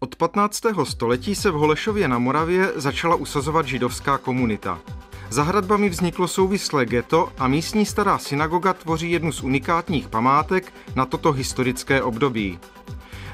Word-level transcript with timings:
Od 0.00 0.16
15. 0.16 0.60
století 0.84 1.34
se 1.34 1.50
v 1.50 1.54
Holešově 1.54 2.08
na 2.08 2.18
Moravě 2.18 2.72
začala 2.76 3.14
usazovat 3.14 3.66
židovská 3.66 4.18
komunita. 4.18 4.80
Za 5.30 5.42
hradbami 5.42 5.88
vzniklo 5.88 6.28
souvislé 6.28 6.86
ghetto 6.86 7.32
a 7.38 7.48
místní 7.48 7.86
stará 7.86 8.18
synagoga 8.18 8.72
tvoří 8.72 9.10
jednu 9.10 9.32
z 9.32 9.42
unikátních 9.42 10.08
památek 10.08 10.72
na 10.94 11.06
toto 11.06 11.32
historické 11.32 12.02
období. 12.02 12.58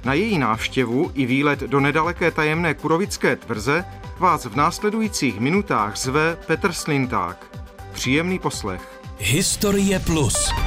Na 0.04 0.14
její 0.14 0.38
návštěvu 0.38 1.10
i 1.14 1.26
výlet 1.26 1.60
do 1.60 1.80
nedaleké 1.80 2.30
tajemné 2.30 2.74
kurovické 2.74 3.36
tvrze 3.36 3.84
vás 4.18 4.44
v 4.44 4.56
následujících 4.56 5.40
minutách 5.40 5.96
zve 5.96 6.38
Petr 6.46 6.72
Slinták. 6.72 7.46
Příjemný 7.92 8.38
poslech. 8.38 9.00
Historie 9.18 10.00
Plus. 10.00 10.63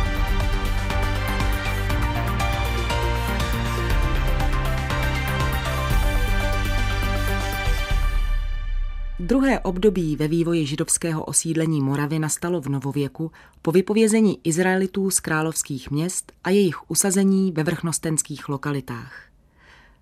Druhé 9.27 9.59
období 9.59 10.15
ve 10.15 10.27
vývoji 10.27 10.65
židovského 10.65 11.23
osídlení 11.23 11.81
Moravy 11.81 12.19
nastalo 12.19 12.61
v 12.61 12.69
novověku 12.69 13.31
po 13.61 13.71
vypovězení 13.71 14.39
Izraelitů 14.43 15.11
z 15.11 15.19
královských 15.19 15.91
měst 15.91 16.31
a 16.43 16.49
jejich 16.49 16.91
usazení 16.91 17.51
ve 17.51 17.63
vrchnostenských 17.63 18.49
lokalitách. 18.49 19.29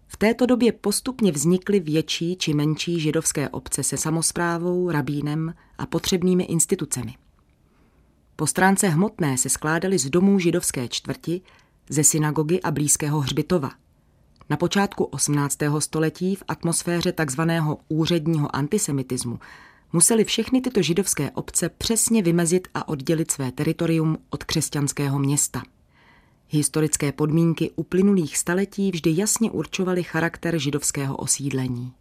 V 0.07 0.17
této 0.17 0.45
době 0.45 0.71
postupně 0.71 1.31
vznikly 1.31 1.79
větší 1.79 2.35
či 2.35 2.53
menší 2.53 2.99
židovské 2.99 3.49
obce 3.49 3.84
se 3.84 3.98
samozprávou, 3.98 4.91
rabínem 4.91 5.53
a 5.77 5.85
potřebnými 5.85 6.43
institucemi. 6.43 7.15
Po 8.35 8.48
stránce 8.48 8.87
hmotné 8.87 9.37
se 9.37 9.49
skládaly 9.49 9.99
z 9.99 10.09
domů 10.09 10.39
židovské 10.39 10.87
čtvrti, 10.87 11.41
ze 11.89 12.03
synagogy 12.03 12.62
a 12.62 12.71
blízkého 12.71 13.20
hřbitova– 13.20 13.71
na 14.49 14.58
počátku 14.58 15.04
18. 15.04 15.58
století 15.80 16.35
v 16.35 16.44
atmosféře 16.48 17.12
takzvaného 17.12 17.77
úředního 17.88 18.55
antisemitismu 18.55 19.40
museli 19.93 20.24
všechny 20.24 20.62
tyto 20.62 20.82
židovské 20.82 21.32
obce 21.32 21.70
přesně 21.70 22.21
vymezit 22.21 22.68
a 22.74 22.87
oddělit 22.87 23.32
své 23.32 23.52
teritorium 23.52 24.18
od 24.29 24.43
křesťanského 24.43 25.20
města. 25.20 25.63
Historické 26.49 27.12
podmínky 27.12 27.71
uplynulých 27.76 28.37
staletí 28.37 28.91
vždy 28.91 29.13
jasně 29.15 29.52
určovaly 29.52 30.04
charakter 30.04 30.59
židovského 30.59 31.18
osídlení. 31.18 31.93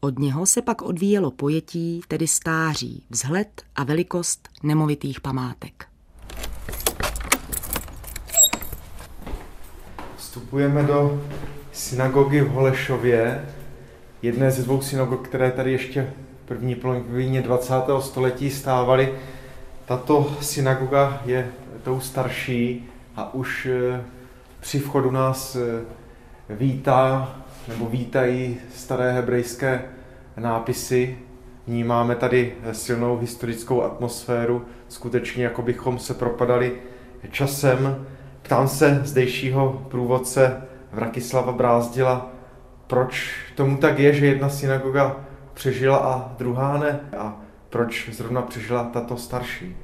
Od 0.00 0.18
něho 0.18 0.46
se 0.46 0.62
pak 0.62 0.82
odvíjelo 0.82 1.30
pojetí, 1.30 2.00
tedy 2.08 2.26
stáří, 2.26 3.04
vzhled 3.10 3.62
a 3.76 3.84
velikost 3.84 4.48
nemovitých 4.62 5.20
památek. 5.20 5.86
Vstupujeme 10.36 10.82
do 10.82 11.22
synagogy 11.72 12.40
v 12.40 12.48
Holešově, 12.48 13.44
jedné 14.22 14.50
ze 14.50 14.62
dvou 14.62 14.80
synagog, 14.80 15.28
které 15.28 15.50
tady 15.50 15.72
ještě 15.72 16.12
v 16.44 16.48
první 16.48 16.74
polovině 16.74 17.42
20. 17.42 17.74
století 18.00 18.50
stávaly. 18.50 19.14
Tato 19.84 20.36
synagoga 20.40 21.22
je 21.24 21.48
tou 21.82 22.00
starší 22.00 22.88
a 23.16 23.34
už 23.34 23.66
eh, 23.66 24.02
při 24.60 24.78
vchodu 24.78 25.10
nás 25.10 25.56
eh, 25.56 25.84
vítá 26.50 27.36
nebo 27.68 27.86
vítají 27.86 28.56
staré 28.74 29.12
hebrejské 29.12 29.82
nápisy. 30.36 31.18
Vnímáme 31.66 32.16
tady 32.16 32.52
silnou 32.72 33.18
historickou 33.18 33.82
atmosféru, 33.82 34.64
skutečně 34.88 35.44
jako 35.44 35.62
bychom 35.62 35.98
se 35.98 36.14
propadali 36.14 36.72
časem. 37.30 38.06
Ptám 38.46 38.68
se 38.68 39.00
zdejšího 39.04 39.86
průvodce 39.90 40.62
Vrakislava 40.92 41.52
Brázdila, 41.52 42.30
proč 42.86 43.34
tomu 43.54 43.76
tak 43.76 43.98
je, 43.98 44.12
že 44.12 44.26
jedna 44.26 44.48
synagoga 44.48 45.16
přežila 45.54 45.96
a 45.96 46.34
druhá 46.38 46.78
ne 46.78 47.00
a 47.18 47.36
proč 47.70 48.08
zrovna 48.12 48.42
přežila 48.42 48.84
tato 48.84 49.16
starší. 49.16 49.76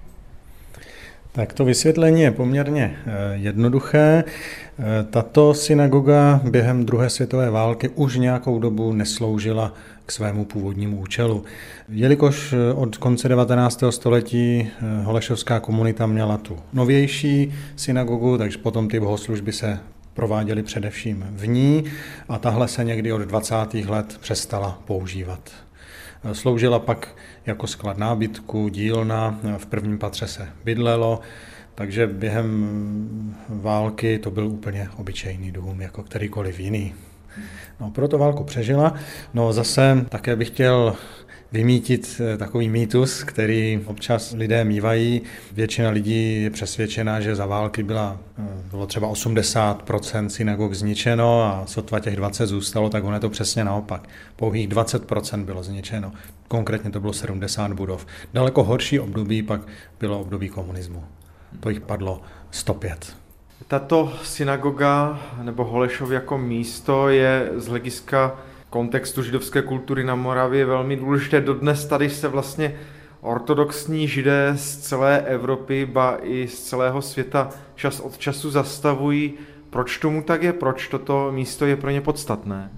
Tak 1.35 1.53
to 1.53 1.65
vysvětlení 1.65 2.23
je 2.23 2.31
poměrně 2.31 2.97
eh, 2.97 3.11
jednoduché. 3.35 4.25
Eh, 4.25 4.83
tato 5.11 5.55
synagoga 5.55 6.41
během 6.51 6.85
druhé 6.87 7.11
světové 7.11 7.51
války 7.51 7.89
už 7.89 8.17
nějakou 8.17 8.59
dobu 8.59 8.93
nesloužila 8.93 9.75
k 10.07 10.13
svému 10.13 10.45
původnímu 10.45 11.01
účelu. 11.01 11.45
Jelikož 11.89 12.53
eh, 12.53 12.73
od 12.73 12.97
konce 12.97 13.29
19. 13.29 13.85
století 13.91 14.69
Holešovská 15.03 15.61
komunita 15.61 16.07
měla 16.07 16.39
tu 16.39 16.59
novější 16.73 17.55
synagogu, 17.77 18.39
takže 18.39 18.59
potom 18.59 18.89
ty 18.89 19.01
bohoslužby 19.01 19.53
se 19.53 19.79
prováděli 20.15 20.63
především 20.63 21.27
v 21.31 21.49
ní 21.49 21.85
a 22.29 22.39
tahle 22.39 22.69
se 22.69 22.85
někdy 22.85 23.13
od 23.13 23.19
20. 23.19 23.55
let 23.89 24.19
přestala 24.21 24.83
používat. 24.85 25.51
Sloužila 26.33 26.79
pak 26.79 27.17
jako 27.47 27.67
sklad 27.67 27.99
nábytku, 27.99 28.69
dílna, 28.69 29.41
v 29.59 29.67
prvním 29.67 29.99
patře 29.99 30.27
se 30.27 30.49
bydlelo, 30.65 31.21
takže 31.75 32.07
během 32.07 33.37
války 33.49 34.19
to 34.19 34.31
byl 34.31 34.47
úplně 34.47 34.89
obyčejný 34.97 35.53
dům, 35.53 35.81
jako 35.81 36.03
kterýkoliv 36.03 36.61
jiný. 36.61 36.95
No, 37.81 37.91
proto 37.91 38.19
válku 38.19 38.45
přežila. 38.45 38.95
No 39.35 39.53
zase 39.53 40.07
také 40.09 40.37
bych 40.37 40.49
chtěl 40.49 40.97
vymítit 41.53 42.21
eh, 42.21 42.37
takový 42.37 42.69
mýtus, 42.69 43.25
který 43.25 43.81
občas 43.87 44.35
lidé 44.37 44.65
mývají. 44.65 45.23
Většina 45.53 45.91
lidí 45.91 46.43
je 46.43 46.51
přesvědčená, 46.51 47.21
že 47.21 47.37
za 47.37 47.47
války 47.47 47.83
byla, 47.83 48.17
eh, 48.39 48.43
bylo 48.71 48.87
třeba 48.87 49.09
80% 49.09 50.27
synagog 50.27 50.75
zničeno 50.75 51.43
a 51.43 51.65
sotva 51.67 52.01
těch 52.01 52.17
20 52.17 52.47
zůstalo, 52.47 52.91
tak 52.91 53.05
ono 53.05 53.17
je 53.17 53.21
to 53.21 53.31
přesně 53.31 53.65
naopak. 53.65 54.09
Pouhých 54.37 54.69
20% 54.69 55.45
bylo 55.45 55.63
zničeno. 55.63 56.13
Konkrétně 56.49 56.91
to 56.91 57.01
bylo 57.01 57.13
70 57.13 57.73
budov. 57.73 58.07
Daleko 58.35 58.65
horší 58.65 59.01
období 59.01 59.43
pak 59.43 59.61
bylo 60.01 60.21
období 60.21 60.49
komunismu. 60.49 61.05
To 61.61 61.71
jich 61.71 61.81
padlo 61.81 62.23
105. 62.51 63.17
Tato 63.69 64.13
synagoga 64.23 65.21
nebo 65.43 65.65
Holešov 65.65 66.11
jako 66.11 66.39
místo 66.39 67.09
je 67.09 67.51
z 67.57 67.67
hlediska 67.67 68.37
kontextu 68.73 69.23
židovské 69.23 69.63
kultury 69.63 70.05
na 70.05 70.15
Moravě 70.15 70.67
velmi 70.67 70.97
důležité. 70.97 71.41
Dodnes 71.41 71.87
tady 71.87 72.11
se 72.11 72.29
vlastně 72.29 72.75
ortodoxní 73.21 74.09
židé 74.09 74.53
z 74.57 74.77
celé 74.77 75.21
Evropy, 75.21 75.87
ba 75.87 76.19
i 76.23 76.49
z 76.49 76.61
celého 76.61 77.03
světa 77.03 77.51
čas 77.75 78.01
od 78.01 78.19
času 78.19 78.51
zastavují. 78.51 79.35
Proč 79.71 79.99
tomu 79.99 80.23
tak 80.23 80.43
je? 80.43 80.53
Proč 80.53 80.89
toto 80.89 81.33
místo 81.33 81.67
je 81.67 81.77
pro 81.77 81.91
ně 81.91 82.01
podstatné? 82.01 82.71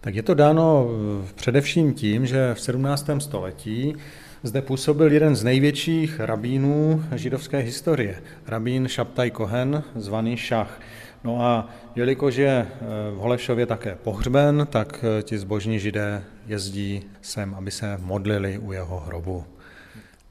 Tak 0.00 0.14
je 0.14 0.22
to 0.22 0.34
dáno 0.34 0.88
především 1.34 1.94
tím, 1.94 2.26
že 2.26 2.54
v 2.54 2.60
17. 2.60 3.10
století 3.18 3.96
zde 4.42 4.62
působil 4.62 5.12
jeden 5.12 5.36
z 5.36 5.44
největších 5.44 6.20
rabínů 6.20 7.04
židovské 7.14 7.58
historie, 7.58 8.22
rabín 8.46 8.88
Šaptaj 8.88 9.30
Kohen, 9.30 9.82
zvaný 9.96 10.36
Šach. 10.36 10.80
No 11.24 11.42
a 11.42 11.68
jelikož 11.94 12.36
je 12.36 12.66
eh, 12.70 12.84
v 13.10 13.16
Holešově 13.16 13.66
také 13.66 13.98
pohřben, 14.02 14.66
tak 14.70 15.04
eh, 15.18 15.22
ti 15.22 15.38
zbožní 15.38 15.80
židé 15.80 16.24
jezdí 16.46 17.02
sem, 17.22 17.54
aby 17.54 17.70
se 17.70 17.98
modlili 18.02 18.58
u 18.58 18.72
jeho 18.72 19.00
hrobu. 19.00 19.44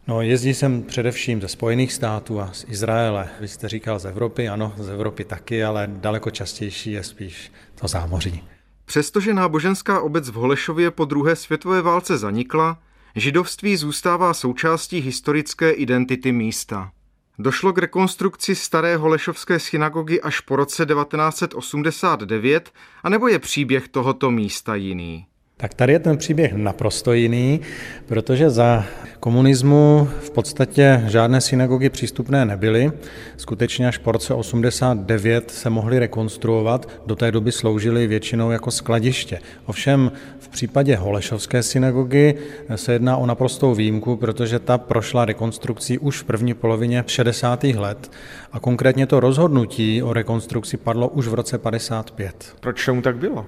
No, 0.07 0.21
jezdí 0.21 0.53
sem 0.53 0.83
především 0.83 1.41
ze 1.41 1.47
Spojených 1.47 1.93
států 1.93 2.39
a 2.39 2.49
z 2.53 2.65
Izraele. 2.67 3.29
Vy 3.39 3.47
jste 3.47 3.69
říkal 3.69 3.99
z 3.99 4.05
Evropy, 4.05 4.49
ano, 4.49 4.73
z 4.77 4.89
Evropy 4.89 5.23
taky, 5.23 5.63
ale 5.63 5.89
daleko 5.93 6.31
častější 6.31 6.91
je 6.91 7.03
spíš 7.03 7.51
to 7.75 7.87
zámoří. 7.87 8.43
Přestože 8.85 9.33
náboženská 9.33 10.01
obec 10.01 10.29
v 10.29 10.33
Holešově 10.33 10.91
po 10.91 11.05
druhé 11.05 11.35
světové 11.35 11.81
válce 11.81 12.17
zanikla, 12.17 12.79
židovství 13.15 13.77
zůstává 13.77 14.33
součástí 14.33 14.99
historické 14.99 15.71
identity 15.71 16.31
místa. 16.31 16.91
Došlo 17.39 17.73
k 17.73 17.77
rekonstrukci 17.77 18.55
staré 18.55 18.97
Holešovské 18.97 19.59
synagogy 19.59 20.21
až 20.21 20.39
po 20.39 20.55
roce 20.55 20.85
1989, 20.85 22.71
anebo 23.03 23.27
je 23.27 23.39
příběh 23.39 23.87
tohoto 23.87 24.31
místa 24.31 24.75
jiný? 24.75 25.25
Tak 25.63 25.73
tady 25.73 25.93
je 25.93 25.99
ten 25.99 26.17
příběh 26.17 26.53
naprosto 26.53 27.13
jiný, 27.13 27.61
protože 28.05 28.49
za 28.49 28.85
komunismu 29.19 30.09
v 30.19 30.29
podstatě 30.31 31.03
žádné 31.07 31.41
synagogy 31.41 31.89
přístupné 31.89 32.45
nebyly. 32.45 32.91
Skutečně 33.37 33.87
až 33.87 33.97
po 33.97 34.11
roce 34.11 34.33
89 34.33 35.51
se 35.51 35.69
mohly 35.69 35.99
rekonstruovat, 35.99 36.89
do 37.05 37.15
té 37.15 37.31
doby 37.31 37.51
sloužily 37.51 38.07
většinou 38.07 38.51
jako 38.51 38.71
skladiště. 38.71 39.39
Ovšem 39.65 40.11
v 40.39 40.47
případě 40.47 40.95
Holešovské 40.95 41.63
synagogy 41.63 42.35
se 42.75 42.93
jedná 42.93 43.17
o 43.17 43.25
naprostou 43.25 43.75
výjimku, 43.75 44.15
protože 44.15 44.59
ta 44.59 44.77
prošla 44.77 45.25
rekonstrukcí 45.25 45.99
už 45.99 46.17
v 46.21 46.23
první 46.23 46.53
polovině 46.53 47.03
60. 47.07 47.63
let 47.63 48.11
a 48.51 48.59
konkrétně 48.59 49.07
to 49.07 49.19
rozhodnutí 49.19 50.03
o 50.03 50.13
rekonstrukci 50.13 50.77
padlo 50.77 51.07
už 51.07 51.27
v 51.27 51.33
roce 51.33 51.57
55. 51.57 52.55
Proč 52.59 52.85
tomu 52.85 53.01
tak 53.01 53.17
bylo? 53.17 53.45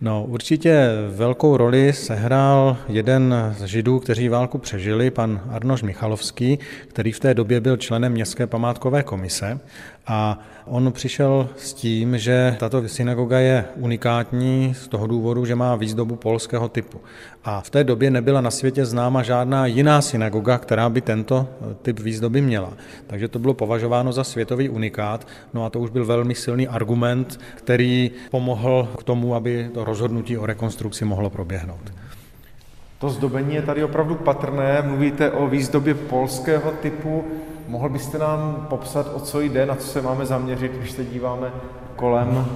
No, 0.00 0.24
určitě 0.24 0.88
velkou 1.08 1.56
roli 1.56 1.92
sehrál 1.92 2.76
jeden 2.88 3.34
z 3.58 3.64
židů, 3.64 4.00
kteří 4.00 4.28
válku 4.28 4.58
přežili, 4.58 5.10
pan 5.10 5.40
Arnoš 5.50 5.82
Michalovský, 5.82 6.58
který 6.88 7.12
v 7.12 7.20
té 7.20 7.34
době 7.34 7.60
byl 7.60 7.76
členem 7.76 8.12
Městské 8.12 8.46
památkové 8.46 9.02
komise 9.02 9.60
A 10.08 10.38
on 10.64 10.92
přišel 10.92 11.48
s 11.56 11.74
tím, 11.74 12.18
že 12.18 12.56
tato 12.58 12.88
synagoga 12.88 13.38
je 13.38 13.64
unikátní 13.76 14.74
z 14.74 14.88
toho 14.88 15.06
důvodu, 15.06 15.44
že 15.44 15.54
má 15.54 15.76
výzdobu 15.76 16.16
polského 16.16 16.68
typu. 16.68 17.00
A 17.44 17.60
v 17.60 17.70
té 17.70 17.84
době 17.84 18.10
nebyla 18.10 18.40
na 18.40 18.50
světě 18.50 18.84
známa 18.84 19.22
žádná 19.22 19.66
jiná 19.66 20.02
synagoga, 20.02 20.58
která 20.58 20.88
by 20.88 21.00
tento 21.00 21.48
typ 21.82 22.00
výzdoby 22.00 22.40
měla. 22.40 22.72
Takže 23.06 23.28
to 23.28 23.38
bylo 23.38 23.54
považováno 23.54 24.12
za 24.12 24.24
světový 24.24 24.68
unikát. 24.68 25.26
No 25.54 25.64
a 25.64 25.70
to 25.70 25.80
už 25.80 25.90
byl 25.90 26.06
velmi 26.06 26.34
silný 26.34 26.68
argument, 26.68 27.40
který 27.54 28.10
pomohl 28.30 28.88
k 28.98 29.02
tomu, 29.02 29.34
aby 29.34 29.70
to 29.74 29.84
rozhodnutí 29.84 30.38
o 30.38 30.46
rekonstrukci 30.46 31.04
mohlo 31.04 31.30
proběhnout. 31.30 31.92
To 32.98 33.10
zdobení 33.10 33.54
je 33.54 33.62
tady 33.62 33.84
opravdu 33.84 34.14
patrné. 34.14 34.82
Mluvíte 34.82 35.30
o 35.30 35.46
výzdobě 35.46 35.94
polského 35.94 36.70
typu. 36.70 37.24
Mohl 37.68 37.88
byste 37.88 38.18
nám 38.18 38.66
popsat, 38.70 39.10
o 39.14 39.20
co 39.20 39.40
jde, 39.40 39.66
na 39.66 39.74
co 39.74 39.86
se 39.86 40.02
máme 40.02 40.26
zaměřit, 40.26 40.72
když 40.72 40.90
se 40.90 41.04
díváme 41.04 41.52
kolem 41.98 42.46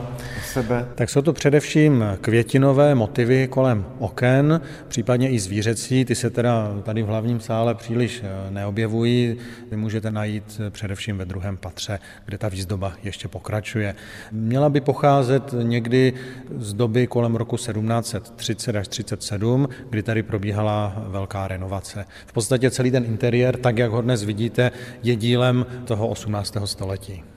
sebe? 0.45 0.89
Tak 0.95 1.11
jsou 1.11 1.23
to 1.23 1.33
především 1.33 2.05
květinové 2.21 2.95
motivy 2.95 3.49
kolem 3.49 3.85
oken, 3.99 4.61
případně 4.89 5.31
i 5.31 5.39
zvířecí. 5.39 6.05
Ty 6.05 6.15
se 6.15 6.31
teda 6.31 6.75
tady 6.83 7.03
v 7.03 7.07
hlavním 7.07 7.41
sále 7.41 7.75
příliš 7.75 8.23
eh, 8.25 8.51
neobjevují. 8.51 9.37
Vy 9.71 9.77
můžete 9.77 10.11
najít 10.11 10.61
eh, 10.67 10.71
především 10.71 11.19
ve 11.19 11.25
druhém 11.25 11.57
patře, 11.57 11.99
kde 12.25 12.39
ta 12.39 12.49
výzdoba 12.49 12.93
ještě 13.03 13.29
pokračuje. 13.29 13.95
Měla 14.33 14.69
by 14.69 14.81
pocházet 14.81 15.55
někdy 15.63 16.13
z 16.57 16.75
doby 16.75 17.07
kolem 17.07 17.37
roku 17.37 17.57
1730 17.57 18.77
až 18.77 18.89
37, 18.89 19.69
kdy 19.91 20.03
tady 20.03 20.23
probíhala 20.23 21.03
velká 21.07 21.49
renovace. 21.49 22.05
V 22.27 22.33
podstatě 22.33 22.71
celý 22.71 22.91
ten 22.91 23.05
interiér, 23.05 23.57
tak 23.57 23.79
jak 23.79 23.91
ho 23.91 24.03
dnes 24.03 24.23
vidíte, 24.23 24.71
je 25.03 25.17
dílem 25.17 25.67
toho 25.85 26.09
18. 26.09 26.57
století. 26.65 27.32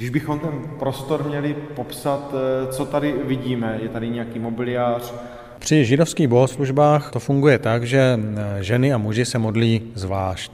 Když 0.00 0.10
bychom 0.10 0.38
ten 0.38 0.50
prostor 0.78 1.28
měli 1.28 1.56
popsat, 1.74 2.34
eh, 2.34 2.72
co 2.72 2.84
tady 2.84 3.14
vidíme, 3.24 3.78
je 3.82 3.88
tady 3.88 4.08
nějaký 4.08 4.38
mobiliář, 4.38 5.14
při 5.58 5.84
židovských 5.84 6.28
bohoslužbách 6.28 7.10
to 7.10 7.20
funguje 7.20 7.58
tak, 7.58 7.84
že 7.84 8.18
eh, 8.20 8.62
ženy 8.62 8.92
a 8.92 8.98
muži 8.98 9.24
se 9.24 9.38
modlí 9.38 9.82
zvlášť. 9.94 10.52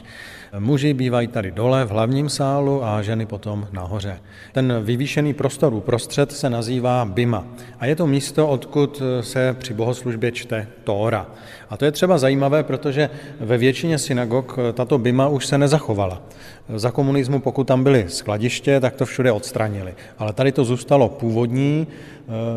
Muži 0.58 0.94
bývají 0.94 1.28
tady 1.28 1.50
dole 1.50 1.84
v 1.84 1.90
hlavním 1.90 2.28
sálu 2.28 2.84
a 2.84 3.02
ženy 3.02 3.26
potom 3.26 3.68
nahoře. 3.72 4.18
Ten 4.52 4.72
vyvýšený 4.82 5.34
prostor 5.34 5.74
uprostřed 5.74 6.32
se 6.32 6.50
nazývá 6.50 7.04
Bima 7.04 7.44
a 7.80 7.86
je 7.86 7.96
to 7.96 8.06
místo, 8.06 8.48
odkud 8.48 9.02
se 9.20 9.56
při 9.58 9.74
bohoslužbě 9.74 10.32
čte 10.32 10.66
Tóra. 10.84 11.26
A 11.70 11.76
to 11.76 11.84
je 11.84 11.92
třeba 11.92 12.18
zajímavé, 12.18 12.62
protože 12.62 13.10
ve 13.40 13.58
většině 13.58 13.98
synagog 13.98 14.58
tato 14.72 14.98
Bima 14.98 15.28
už 15.28 15.46
se 15.46 15.58
nezachovala. 15.58 16.22
Za 16.76 16.90
komunismu, 16.90 17.40
pokud 17.40 17.66
tam 17.66 17.84
byly 17.84 18.04
skladiště, 18.08 18.80
tak 18.80 18.94
to 18.94 19.06
všude 19.06 19.32
odstranili. 19.32 19.94
Ale 20.18 20.32
tady 20.32 20.52
to 20.52 20.64
zůstalo 20.64 21.08
původní, 21.08 21.86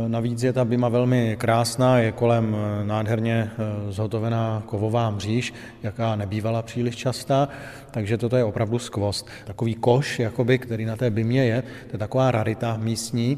navíc 0.08 0.44
je 0.44 0.54
ta 0.54 0.66
Bima 0.66 0.90
velmi 0.90 1.36
krásná, 1.40 2.00
je 2.00 2.12
kolem 2.12 2.56
nádherně 2.84 3.52
zhotovená 3.90 4.64
kovová 4.66 5.10
mříž, 5.10 5.54
jaká 5.84 6.16
nebývala 6.16 6.62
příliš 6.62 6.96
častá, 6.96 7.50
takže 7.92 8.18
toto 8.18 8.36
je 8.36 8.44
opravdu 8.44 8.80
skvost. 8.80 9.28
Takový 9.46 9.76
koš, 9.76 10.20
jakoby, 10.20 10.58
který 10.58 10.86
na 10.86 10.96
té 10.96 11.10
Bimě 11.10 11.46
je, 11.46 11.62
to 11.62 11.94
je 11.94 12.00
taková 12.00 12.32
rarita 12.32 12.78
místní, 12.78 13.38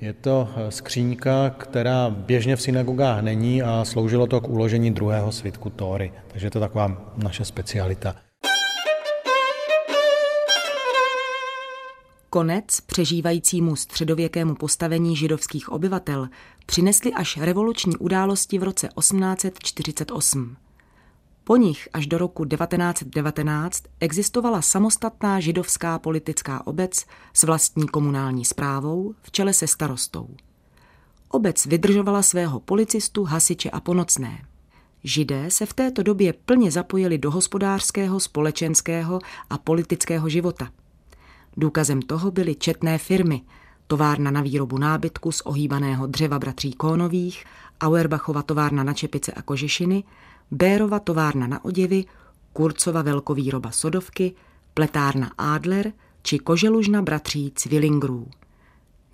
je 0.00 0.12
to 0.12 0.48
skříňka, 0.68 1.50
která 1.50 2.10
běžně 2.10 2.56
v 2.56 2.62
synagogách 2.62 3.22
není 3.22 3.62
a 3.62 3.84
sloužilo 3.84 4.26
to 4.26 4.40
k 4.40 4.48
uložení 4.48 4.90
druhého 4.90 5.32
svitku 5.32 5.70
Tóry. 5.70 6.12
Takže 6.28 6.50
to 6.50 6.58
je 6.58 6.60
taková 6.60 7.12
naše 7.16 7.44
specialita. 7.44 8.14
Konec 12.30 12.80
přežívajícímu 12.80 13.76
středověkému 13.76 14.54
postavení 14.54 15.16
židovských 15.16 15.68
obyvatel 15.68 16.28
přinesly 16.66 17.12
až 17.12 17.36
revoluční 17.36 17.96
události 17.96 18.58
v 18.58 18.62
roce 18.62 18.88
1848. 18.98 20.56
Po 21.48 21.56
nich 21.56 21.88
až 21.92 22.06
do 22.06 22.18
roku 22.18 22.44
1919 22.44 23.84
existovala 24.00 24.62
samostatná 24.62 25.40
židovská 25.40 25.98
politická 25.98 26.66
obec 26.66 27.06
s 27.32 27.42
vlastní 27.42 27.88
komunální 27.88 28.44
zprávou 28.44 29.14
v 29.22 29.30
čele 29.30 29.52
se 29.52 29.66
starostou. 29.66 30.28
Obec 31.28 31.66
vydržovala 31.66 32.22
svého 32.22 32.60
policistu, 32.60 33.24
hasiče 33.24 33.70
a 33.70 33.80
ponocné. 33.80 34.44
Židé 35.04 35.50
se 35.50 35.66
v 35.66 35.72
této 35.72 36.02
době 36.02 36.32
plně 36.32 36.70
zapojili 36.70 37.18
do 37.18 37.30
hospodářského, 37.30 38.20
společenského 38.20 39.20
a 39.50 39.58
politického 39.58 40.28
života. 40.28 40.70
Důkazem 41.56 42.02
toho 42.02 42.30
byly 42.30 42.54
četné 42.54 42.98
firmy, 42.98 43.42
továrna 43.86 44.30
na 44.30 44.40
výrobu 44.40 44.78
nábytku 44.78 45.32
z 45.32 45.40
ohýbaného 45.40 46.06
dřeva 46.06 46.38
bratří 46.38 46.72
Kónových, 46.72 47.44
Auerbachova 47.80 48.42
továrna 48.42 48.82
na 48.82 48.92
čepice 48.92 49.32
a 49.32 49.42
kožešiny, 49.42 50.04
Bérova 50.50 50.98
továrna 50.98 51.46
na 51.46 51.64
oděvy, 51.64 52.04
Kurcova 52.52 53.02
velkovýroba 53.02 53.70
sodovky, 53.70 54.32
pletárna 54.74 55.30
Adler 55.38 55.92
či 56.22 56.38
koželužna 56.38 57.02
bratří 57.02 57.52
Cvilingrů. 57.54 58.26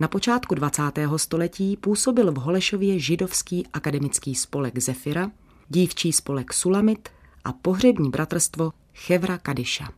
Na 0.00 0.08
počátku 0.08 0.54
20. 0.54 0.82
století 1.16 1.76
působil 1.76 2.32
v 2.32 2.36
Holešově 2.36 2.98
židovský 2.98 3.66
akademický 3.72 4.34
spolek 4.34 4.78
Zefira, 4.78 5.30
dívčí 5.68 6.12
spolek 6.12 6.52
Sulamit 6.52 7.08
a 7.44 7.52
pohřební 7.52 8.10
bratrstvo 8.10 8.72
Chevra 8.94 9.38
Kadiša. 9.38 9.88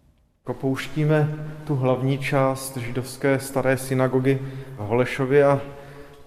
Opouštíme 0.47 1.49
tu 1.67 1.75
hlavní 1.75 2.19
část 2.19 2.77
židovské 2.77 3.41
staré 3.41 3.79
synagogy 3.79 4.39
v 4.77 4.79
Holešově 4.79 5.45
a 5.45 5.61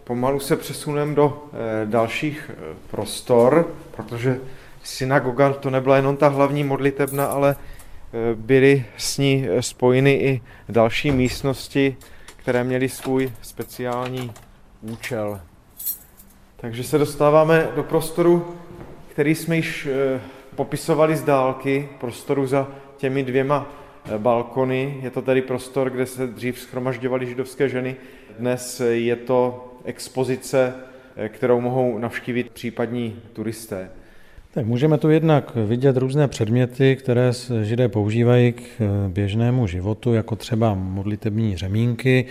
pomalu 0.03 0.39
se 0.39 0.55
přesuneme 0.55 1.15
do 1.15 1.49
e, 1.53 1.85
dalších 1.85 2.51
e, 2.53 2.75
prostor, 2.91 3.67
protože 3.95 4.41
synagoga 4.89 5.53
to 5.53 5.69
nebyla 5.69 5.95
jenom 5.95 6.17
ta 6.17 6.27
hlavní 6.27 6.63
modlitebna, 6.63 7.25
ale 7.25 7.55
e, 7.55 8.35
byly 8.35 8.85
s 8.97 9.17
ní 9.17 9.47
spojeny 9.59 10.13
i 10.13 10.41
další 10.69 11.11
místnosti, 11.11 11.97
které 12.35 12.63
měly 12.63 12.89
svůj 12.89 13.31
speciální 13.41 14.31
účel. 14.81 15.41
Takže 16.57 16.83
se 16.83 16.97
dostáváme 16.97 17.69
do 17.75 17.83
prostoru, 17.83 18.55
který 19.11 19.35
jsme 19.35 19.55
již 19.55 19.85
e, 19.85 20.21
popisovali 20.55 21.15
z 21.15 21.23
dálky, 21.23 21.89
prostoru 21.99 22.47
za 22.47 22.67
těmi 22.97 23.23
dvěma 23.23 23.71
balkony. 24.17 24.99
Je 25.01 25.09
to 25.09 25.21
tedy 25.21 25.41
prostor, 25.41 25.89
kde 25.89 26.05
se 26.05 26.27
dřív 26.27 26.59
schromažďovaly 26.59 27.25
židovské 27.25 27.69
ženy. 27.69 27.95
Dnes 28.39 28.81
je 28.89 29.15
to 29.15 29.69
expozice, 29.85 30.73
kterou 31.27 31.61
mohou 31.61 31.97
navštívit 31.97 32.49
případní 32.49 33.21
turisté. 33.33 33.89
Tak 34.53 34.65
můžeme 34.65 34.97
tu 34.97 35.09
jednak 35.09 35.55
vidět 35.55 35.97
různé 35.97 36.27
předměty, 36.27 36.95
které 36.95 37.31
židé 37.61 37.87
používají 37.87 38.51
k 38.51 38.61
eh, 38.61 39.09
běžnému 39.09 39.67
životu, 39.67 40.13
jako 40.13 40.35
třeba 40.35 40.73
modlitební 40.73 41.57
řemínky, 41.57 42.25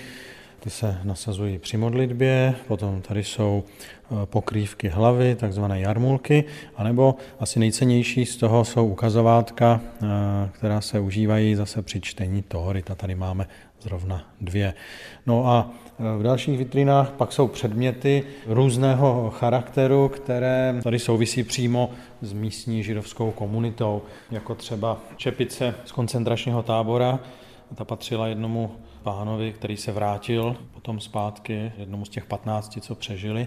ty 0.60 0.70
se 0.70 0.98
nasazují 1.04 1.58
při 1.58 1.76
modlitbě, 1.76 2.54
potom 2.66 3.02
tady 3.02 3.25
jsou 3.25 3.64
eh, 3.64 4.14
pokrývky 4.25 4.88
hlavy, 4.88 5.34
takzvané 5.34 5.80
jarmulky, 5.80 6.44
anebo 6.76 7.14
asi 7.40 7.58
nejcennější 7.58 8.26
z 8.26 8.37
toho 8.37 8.64
jsou 8.64 8.87
ukazovátka, 8.87 9.80
eh, 9.80 10.06
která 10.52 10.80
se 10.80 11.00
užívají 11.00 11.54
zase 11.54 11.82
při 11.82 12.00
čtení 12.00 12.42
Tóry. 12.42 12.82
Ta 12.82 12.94
tady 12.94 13.14
máme 13.14 13.46
zrovna 13.80 14.25
dvě. 14.40 14.75
No 15.26 15.47
a 15.47 15.70
v 15.99 16.23
dalších 16.23 16.58
vitrinách 16.58 17.11
pak 17.11 17.32
jsou 17.32 17.49
předměty 17.49 18.25
různého 18.47 19.30
charakteru, 19.30 20.08
které 20.08 20.80
tady 20.82 20.99
souvisí 20.99 21.44
přímo 21.44 21.90
s 22.23 22.32
místní 22.32 22.82
židovskou 22.82 23.30
komunitou, 23.30 24.02
jako 24.30 24.54
třeba 24.54 24.99
čepice 25.16 25.75
z 25.85 25.92
koncentračního 25.92 26.62
tábora. 26.62 27.18
Ta 27.75 27.85
patřila 27.85 28.26
jednomu 28.26 28.70
pánovi, 29.02 29.52
který 29.52 29.76
se 29.76 29.92
vrátil 29.92 30.56
potom 30.75 31.00
zpátky, 31.00 31.73
jednomu 31.78 32.04
z 32.04 32.08
těch 32.08 32.25
patnácti, 32.25 32.80
co 32.80 32.94
přežili. 32.94 33.47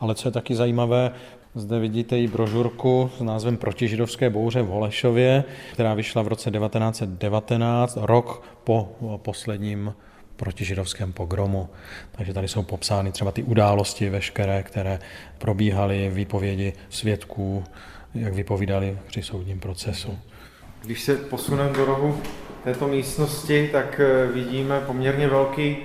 Ale 0.00 0.14
co 0.14 0.28
je 0.28 0.32
taky 0.32 0.54
zajímavé, 0.54 1.12
zde 1.54 1.78
vidíte 1.78 2.18
i 2.18 2.28
brožurku 2.28 3.10
s 3.18 3.20
názvem 3.20 3.56
Protižidovské 3.56 4.30
bouře 4.30 4.62
v 4.62 4.66
Holešově, 4.66 5.44
která 5.72 5.94
vyšla 5.94 6.22
v 6.22 6.28
roce 6.28 6.50
1919, 6.50 7.98
rok 8.00 8.42
po 8.64 8.96
posledním 9.16 9.94
protižidovském 10.36 11.12
pogromu. 11.12 11.68
Takže 12.12 12.32
tady 12.34 12.48
jsou 12.48 12.62
popsány 12.62 13.12
třeba 13.12 13.32
ty 13.32 13.42
události 13.42 14.10
veškeré, 14.10 14.62
které 14.62 14.98
probíhaly, 15.38 16.10
výpovědi 16.14 16.72
svědků, 16.90 17.64
jak 18.14 18.34
vypovídali 18.34 18.98
při 19.06 19.22
soudním 19.22 19.60
procesu. 19.60 20.18
Když 20.84 21.02
se 21.02 21.16
posuneme 21.16 21.72
do 21.72 21.84
rohu 21.84 22.20
této 22.64 22.88
místnosti, 22.88 23.68
tak 23.72 24.00
eh, 24.00 24.32
vidíme 24.32 24.80
poměrně 24.80 25.28
velký 25.28 25.76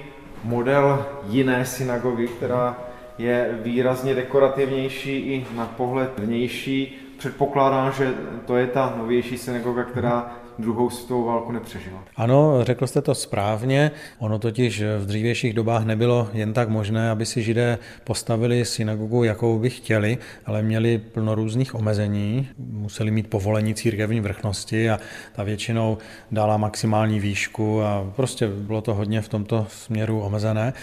model 0.44 1.06
jiné 1.30 1.66
synagogy, 1.66 2.28
která 2.28 2.78
je 3.18 3.60
výrazně 3.64 4.16
dekorativnější 4.16 5.18
i 5.18 5.46
na 5.56 5.66
pohled 5.66 6.20
vnější. 6.20 6.98
Předpokládám, 7.18 7.92
že 7.92 8.14
to 8.46 8.58
je 8.58 8.68
ta 8.68 8.94
novější 8.98 9.38
synagoga, 9.38 9.84
která 9.84 10.36
druhou 10.60 10.90
světovou 10.90 11.26
válku 11.26 11.52
nepřežila. 11.52 12.04
Ano, 12.16 12.64
řekl 12.64 12.88
jste 12.88 13.02
to 13.02 13.16
správně. 13.16 13.92
Ono 14.20 14.40
totiž 14.40 14.84
v 15.00 15.06
dřívějších 15.06 15.54
dobách 15.54 15.86
nebylo 15.86 16.30
jen 16.34 16.54
tak 16.54 16.70
možné, 16.70 17.10
aby 17.10 17.26
si 17.26 17.44
židé 17.44 17.78
postavili 18.04 18.66
synagogu, 18.66 19.24
jakou 19.24 19.60
by 19.60 19.70
chtěli, 19.70 20.18
ale 20.46 20.62
měli 20.62 20.98
plno 20.98 21.36
různých 21.36 21.76
omezení. 21.76 22.48
Museli 22.58 23.12
mít 23.12 23.30
povolení 23.30 23.76
církevní 23.76 24.20
vrchnosti 24.20 24.90
a 24.90 25.00
ta 25.36 25.44
většinou 25.44 25.98
dala 26.32 26.58
maximální 26.58 27.20
výšku 27.20 27.82
a 27.82 28.12
prostě 28.16 28.48
bylo 28.48 28.82
to 28.82 28.94
hodně 28.94 29.22
v 29.22 29.30
tomto 29.30 29.66
směru 29.70 30.22
omezené. 30.22 30.74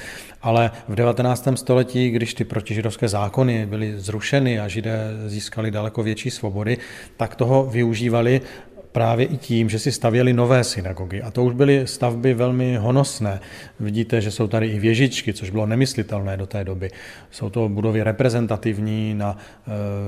Ale 0.42 0.70
v 0.88 0.94
19. 0.94 1.48
století, 1.54 2.10
když 2.10 2.34
ty 2.34 2.44
protižidovské 2.44 3.08
zákony 3.08 3.66
byly 3.66 4.00
zrušeny 4.00 4.60
a 4.60 4.68
židé 4.68 5.10
získali 5.26 5.70
daleko 5.70 6.02
větší 6.02 6.30
svobody, 6.30 6.78
tak 7.16 7.34
toho 7.34 7.66
využívali 7.66 8.40
právě 8.94 9.26
i 9.26 9.36
tím, 9.36 9.68
že 9.68 9.78
si 9.78 9.92
stavěli 9.92 10.32
nové 10.32 10.64
synagogy. 10.64 11.22
A 11.22 11.30
to 11.30 11.44
už 11.44 11.54
byly 11.54 11.86
stavby 11.86 12.34
velmi 12.34 12.76
honosné. 12.76 13.40
Vidíte, 13.80 14.20
že 14.20 14.30
jsou 14.30 14.46
tady 14.46 14.66
i 14.66 14.78
věžičky, 14.78 15.32
což 15.32 15.50
bylo 15.50 15.66
nemyslitelné 15.66 16.36
do 16.36 16.46
té 16.46 16.64
doby. 16.64 16.90
Jsou 17.30 17.50
to 17.50 17.68
budovy 17.68 18.02
reprezentativní, 18.02 19.14
na 19.14 19.36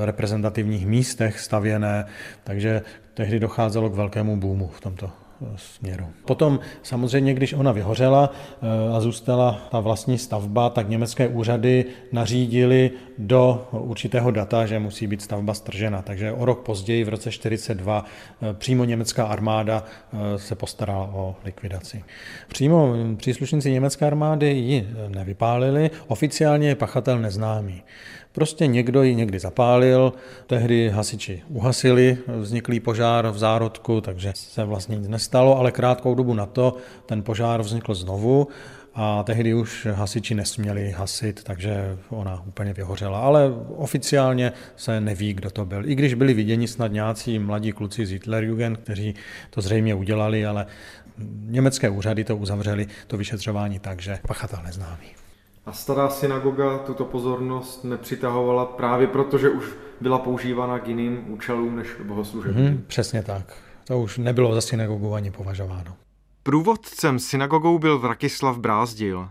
e, 0.03 0.07
reprezentativních 0.07 0.87
místech 0.87 1.41
stavěné, 1.41 2.07
takže 2.45 2.83
tehdy 3.15 3.41
docházelo 3.41 3.91
k 3.91 3.95
velkému 3.95 4.37
boomu 4.37 4.69
v 4.69 4.81
tomto 4.81 5.26
směru. 5.57 6.07
Potom 6.25 6.61
samozřejmě, 6.83 7.35
když 7.35 7.53
ona 7.53 7.73
vyhořela 7.73 8.31
eh, 8.33 8.97
a 8.97 9.01
zůstala 9.01 9.61
ta 9.71 9.81
vlastní 9.81 10.19
stavba, 10.19 10.71
tak 10.71 10.89
německé 10.89 11.29
úřady 11.29 11.85
nařídili 12.13 12.91
do 13.19 13.69
určitého 13.71 14.31
data, 14.31 14.67
že 14.67 14.79
musí 14.79 15.07
být 15.07 15.23
stavba 15.23 15.55
stržena. 15.55 16.03
Takže 16.03 16.33
o 16.33 16.45
rok 16.45 16.63
později, 16.63 17.05
v 17.05 17.09
roce 17.09 17.31
1942, 17.31 18.05
eh, 18.43 18.55
přímo 18.55 18.85
německá 18.85 19.27
armáda 19.27 19.85
eh, 19.85 20.39
se 20.39 20.55
postarala 20.55 21.11
o 21.15 21.37
likvidaci. 21.45 22.05
Přímo 22.49 22.95
příslušníci 23.17 23.71
německé 23.71 24.07
armády 24.07 24.51
ji 24.51 24.89
nevypálili, 25.09 25.91
oficiálně 26.07 26.69
je 26.69 26.75
pachatel 26.75 27.19
neznámý. 27.19 27.83
Prostě 28.37 28.67
někdo 28.67 29.03
ji 29.03 29.15
někdy 29.15 29.39
zapálil, 29.39 30.13
tehdy 30.47 30.91
hasiči 30.91 31.43
uhasili 31.49 32.19
vzniklý 32.41 32.81
požár 32.81 33.31
v 33.31 33.39
zárodku, 33.39 34.01
takže 34.01 34.33
se 34.35 34.65
vlastně 34.65 34.97
nic 34.97 35.09
nestalo, 35.09 35.59
ale 35.59 35.73
krátkou 35.73 36.15
dobu 36.15 36.35
na 36.35 36.47
to 36.47 36.77
ten 37.07 37.23
požár 37.23 37.63
vznikl 37.63 37.95
znovu 37.95 38.49
a 38.95 39.23
tehdy 39.23 39.55
už 39.55 39.87
hasiči 39.93 40.35
nesměli 40.35 40.91
hasit, 40.91 41.45
takže 41.45 41.99
ona 42.09 42.43
úplně 42.47 42.73
vyhořela. 42.73 43.21
Ale 43.21 43.53
oficiálně 43.77 44.53
se 44.77 45.01
neví, 45.01 45.35
kdo 45.35 45.51
to 45.51 45.65
byl. 45.65 45.91
I 45.91 45.95
když 45.95 46.15
byli 46.15 46.35
viděni 46.35 46.69
snad 46.69 46.93
nějací 46.93 47.39
mladí 47.39 47.73
kluci 47.73 48.07
z 48.07 48.11
Hitlerjugend, 48.11 48.79
kteří 48.79 49.15
to 49.51 49.61
zřejmě 49.61 49.95
udělali, 49.95 50.47
ale 50.47 50.67
německé 51.43 51.91
úřady 51.91 52.25
to 52.25 52.37
uzavřeli, 52.37 52.87
to 53.07 53.17
vyšetřování 53.17 53.79
tak, 53.79 54.03
že 54.03 54.19
pachatel 54.29 54.61
neznámý. 54.65 55.26
A 55.67 55.73
stará 55.73 56.11
synagoga 56.11 56.79
tuto 56.79 57.05
pozornost 57.05 57.85
nepřitahovala 57.85 58.65
právě 58.65 59.07
proto, 59.07 59.39
že 59.39 59.51
už 59.51 59.65
byla 60.01 60.19
používána 60.19 60.79
k 60.79 60.89
jiným 60.89 61.33
účelům 61.33 61.77
než 61.77 61.89
bohoslužební. 62.05 62.67
Hmm, 62.67 62.85
přesně 62.87 63.23
tak. 63.23 63.57
To 63.85 64.01
už 64.01 64.19
nebylo 64.19 64.55
za 64.55 64.61
synagogu 64.61 65.15
ani 65.15 65.31
považováno. 65.31 65.97
Průvodcem 66.43 67.19
synagogou 67.19 67.79
byl 67.79 67.99
Vrakislav 67.99 68.59
Brázdil. 68.59 69.29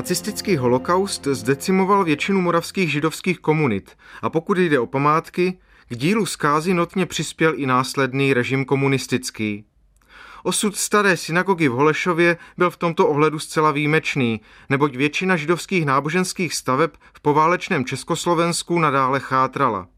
Nacistický 0.00 0.56
holokaust 0.56 1.26
zdecimoval 1.26 2.04
většinu 2.04 2.40
moravských 2.40 2.92
židovských 2.92 3.38
komunit 3.38 3.96
a 4.22 4.30
pokud 4.30 4.58
jde 4.58 4.80
o 4.80 4.86
památky, 4.86 5.58
k 5.88 5.96
dílu 5.96 6.26
zkázy 6.26 6.74
notně 6.74 7.06
přispěl 7.06 7.52
i 7.56 7.66
následný 7.66 8.34
režim 8.34 8.64
komunistický. 8.64 9.64
Osud 10.42 10.76
staré 10.76 11.16
synagogy 11.16 11.68
v 11.68 11.72
Holešově 11.72 12.36
byl 12.58 12.70
v 12.70 12.76
tomto 12.76 13.08
ohledu 13.08 13.38
zcela 13.38 13.70
výjimečný, 13.70 14.40
neboť 14.68 14.96
většina 14.96 15.36
židovských 15.36 15.86
náboženských 15.86 16.54
staveb 16.54 16.90
v 17.12 17.20
poválečném 17.20 17.84
Československu 17.84 18.78
nadále 18.78 19.20
chátrala. 19.20 19.88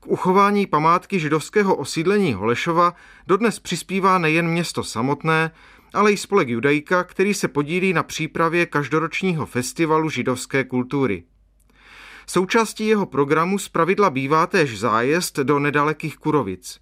K 0.00 0.06
uchování 0.06 0.66
památky 0.66 1.20
židovského 1.20 1.74
osídlení 1.76 2.34
Holešova 2.34 2.94
dodnes 3.26 3.58
přispívá 3.58 4.18
nejen 4.18 4.48
město 4.48 4.84
samotné, 4.84 5.50
ale 5.94 6.12
i 6.12 6.16
spolek 6.16 6.48
Judajka, 6.48 7.04
který 7.04 7.34
se 7.34 7.48
podílí 7.48 7.92
na 7.92 8.02
přípravě 8.02 8.66
každoročního 8.66 9.46
festivalu 9.46 10.10
židovské 10.10 10.64
kultury. 10.64 11.24
Součástí 12.26 12.86
jeho 12.86 13.06
programu 13.06 13.58
zpravidla 13.58 14.10
bývá 14.10 14.46
též 14.46 14.78
zájezd 14.78 15.38
do 15.38 15.58
nedalekých 15.58 16.16
Kurovic. 16.16 16.80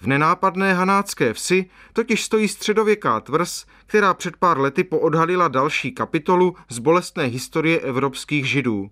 V 0.00 0.06
nenápadné 0.06 0.74
hanácké 0.74 1.32
vsi 1.32 1.66
totiž 1.92 2.24
stojí 2.24 2.48
středověká 2.48 3.20
tvrz, 3.20 3.64
která 3.86 4.14
před 4.14 4.36
pár 4.36 4.60
lety 4.60 4.84
poodhalila 4.84 5.48
další 5.48 5.92
kapitolu 5.92 6.56
z 6.68 6.78
bolestné 6.78 7.24
historie 7.24 7.80
evropských 7.80 8.48
židů. 8.48 8.90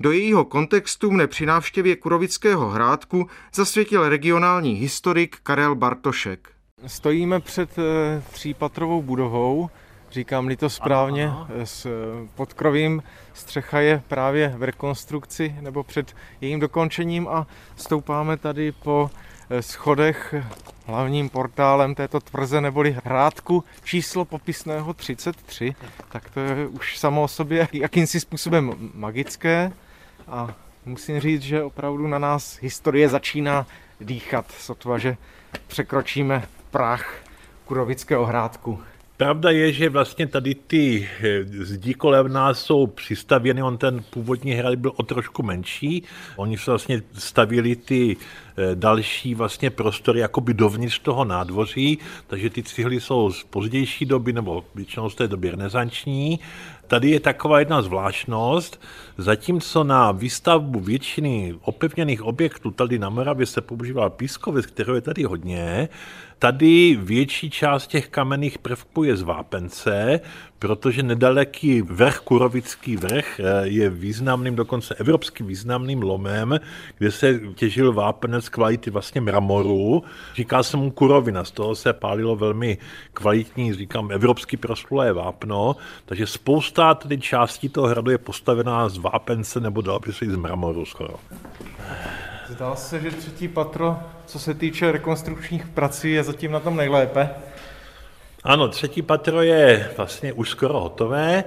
Do 0.00 0.12
jejího 0.12 0.44
kontextu 0.44 1.10
mne 1.10 1.26
při 1.26 1.46
návštěvě 1.46 1.96
Kurovického 1.96 2.68
hrádku 2.68 3.28
zasvětil 3.54 4.08
regionální 4.08 4.72
historik 4.74 5.36
Karel 5.42 5.74
Bartošek. 5.74 6.59
Stojíme 6.86 7.40
před 7.40 7.78
eh, 7.78 8.22
třípatrovou 8.30 9.02
budovou, 9.02 9.70
říkám-li 10.10 10.56
to 10.56 10.70
správně, 10.70 11.26
ano, 11.26 11.46
ano. 11.50 11.66
s 11.66 11.86
eh, 11.86 11.90
podkrovím. 12.34 13.02
Střecha 13.32 13.80
je 13.80 14.02
právě 14.08 14.54
v 14.56 14.62
rekonstrukci 14.62 15.54
nebo 15.60 15.82
před 15.82 16.16
jejím 16.40 16.60
dokončením 16.60 17.28
a 17.28 17.46
stoupáme 17.76 18.36
tady 18.36 18.72
po 18.72 19.10
eh, 19.50 19.62
schodech 19.62 20.34
hlavním 20.86 21.28
portálem 21.28 21.94
této 21.94 22.20
tvrze 22.20 22.60
neboli 22.60 22.96
hrádku 23.04 23.64
číslo 23.84 24.24
popisného 24.24 24.94
33, 24.94 25.74
tak 26.12 26.30
to 26.30 26.40
je 26.40 26.66
už 26.66 26.98
samo 26.98 27.22
o 27.22 27.28
sobě 27.28 27.68
jakýmsi 27.72 28.20
způsobem 28.20 28.90
magické 28.94 29.72
a 30.28 30.54
musím 30.84 31.20
říct, 31.20 31.42
že 31.42 31.62
opravdu 31.62 32.06
na 32.06 32.18
nás 32.18 32.58
historie 32.62 33.08
začíná 33.08 33.66
dýchat, 34.00 34.52
sotva, 34.58 34.98
že 34.98 35.16
překročíme 35.66 36.42
prach 36.70 37.14
Kurovického 37.64 38.26
hrádku. 38.26 38.78
Pravda 39.16 39.50
je, 39.50 39.72
že 39.72 39.88
vlastně 39.88 40.26
tady 40.26 40.54
ty 40.54 41.08
eh, 41.22 41.44
zdi 41.44 41.94
kolem 41.94 42.32
nás 42.32 42.60
jsou 42.60 42.86
přistavěny, 42.86 43.62
on 43.62 43.78
ten 43.78 44.02
původní 44.10 44.52
hrad 44.52 44.74
byl 44.74 44.92
o 44.96 45.02
trošku 45.02 45.42
menší, 45.42 46.02
oni 46.36 46.58
se 46.58 46.70
vlastně 46.70 47.02
stavili 47.14 47.76
ty 47.76 48.16
další 48.74 49.34
vlastně 49.34 49.70
prostory 49.70 50.20
jakoby 50.20 50.54
dovnitř 50.54 50.98
toho 50.98 51.24
nádvoří, 51.24 51.98
takže 52.26 52.50
ty 52.50 52.62
cihly 52.62 53.00
jsou 53.00 53.32
z 53.32 53.44
pozdější 53.44 54.04
doby 54.06 54.32
nebo 54.32 54.64
většinou 54.74 55.10
z 55.10 55.14
té 55.14 55.28
doby 55.28 55.50
renesanční. 55.50 56.40
Tady 56.86 57.10
je 57.10 57.20
taková 57.20 57.58
jedna 57.58 57.82
zvláštnost, 57.82 58.80
zatímco 59.18 59.84
na 59.84 60.12
výstavbu 60.12 60.80
většiny 60.80 61.54
opevněných 61.62 62.22
objektů 62.22 62.70
tady 62.70 62.98
na 62.98 63.08
Moravě 63.08 63.46
se 63.46 63.60
používal 63.60 64.10
pískovec, 64.10 64.66
kterého 64.66 64.94
je 64.94 65.00
tady 65.00 65.22
hodně, 65.22 65.88
Tady 66.40 66.98
větší 67.00 67.50
část 67.50 67.86
těch 67.86 68.08
kamenných 68.08 68.58
prvků 68.58 69.04
je 69.04 69.16
z 69.16 69.22
vápence, 69.22 70.20
protože 70.60 71.02
nedaleký 71.02 71.82
vrch, 71.82 72.18
Kurovický 72.18 72.96
vrch, 72.96 73.40
eh, 73.40 73.44
je 73.62 73.90
významným, 73.90 74.56
dokonce 74.56 74.94
evropsky 74.94 75.42
významným 75.42 76.02
lomem, 76.02 76.60
kde 76.98 77.10
se 77.10 77.40
těžil 77.54 77.92
vápenec 77.92 78.48
kvality 78.48 78.90
vlastně 78.90 79.20
mramoru. 79.20 80.02
Říká 80.34 80.62
se 80.62 80.76
mu 80.76 80.90
Kurovina, 80.90 81.44
z 81.44 81.50
toho 81.50 81.74
se 81.74 81.92
pálilo 81.92 82.36
velmi 82.36 82.78
kvalitní, 83.12 83.74
říkám, 83.74 84.10
evropsky 84.12 84.56
proslulé 84.56 85.12
vápno, 85.12 85.76
takže 86.04 86.26
spousta 86.26 86.94
tedy 86.94 87.18
částí 87.18 87.68
toho 87.68 87.86
hradu 87.86 88.10
je 88.10 88.18
postavená 88.18 88.88
z 88.88 88.98
vápence 88.98 89.60
nebo 89.60 89.80
dalo 89.80 90.00
by 90.00 90.12
se 90.12 90.26
z 90.26 90.36
mramoru 90.36 90.84
skoro. 90.84 91.14
Zdá 92.48 92.76
se, 92.76 93.00
že 93.00 93.10
třetí 93.10 93.48
patro, 93.48 93.96
co 94.26 94.38
se 94.38 94.54
týče 94.54 94.92
rekonstrukčních 94.92 95.66
prací, 95.66 96.12
je 96.12 96.24
zatím 96.24 96.52
na 96.52 96.60
tom 96.60 96.76
nejlépe. 96.76 97.30
Ano, 98.44 98.68
třetí 98.68 99.02
patro 99.02 99.42
je 99.42 99.90
vlastně 99.96 100.32
už 100.32 100.50
skoro 100.50 100.80
hotové. 100.80 101.44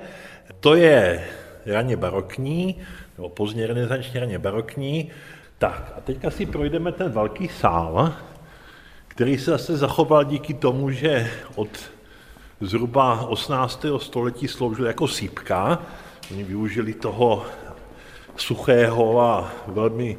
To 0.59 0.75
je 0.75 1.27
raně 1.65 1.97
barokní, 1.97 2.81
nebo 3.17 3.29
pozdně 3.29 3.67
renesanční 3.67 4.19
raně 4.19 4.39
barokní. 4.39 5.11
Tak 5.57 5.93
a 5.97 6.01
teďka 6.01 6.31
si 6.31 6.45
projdeme 6.45 6.91
ten 6.91 7.11
velký 7.11 7.47
sál, 7.47 8.13
který 9.07 9.37
se 9.37 9.51
zase 9.51 9.77
zachoval 9.77 10.23
díky 10.23 10.53
tomu, 10.53 10.91
že 10.91 11.31
od 11.55 11.69
zhruba 12.61 13.21
18. 13.27 13.85
století 13.97 14.47
sloužil 14.47 14.85
jako 14.85 15.07
sípka, 15.07 15.79
Oni 16.31 16.43
využili 16.43 16.93
toho 16.93 17.45
suchého 18.37 19.21
a 19.21 19.53
velmi 19.67 20.17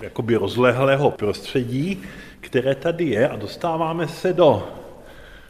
jakoby 0.00 0.36
rozlehlého 0.36 1.10
prostředí, 1.10 2.02
které 2.40 2.74
tady 2.74 3.04
je 3.04 3.28
a 3.28 3.36
dostáváme 3.36 4.08
se 4.08 4.32
do 4.32 4.81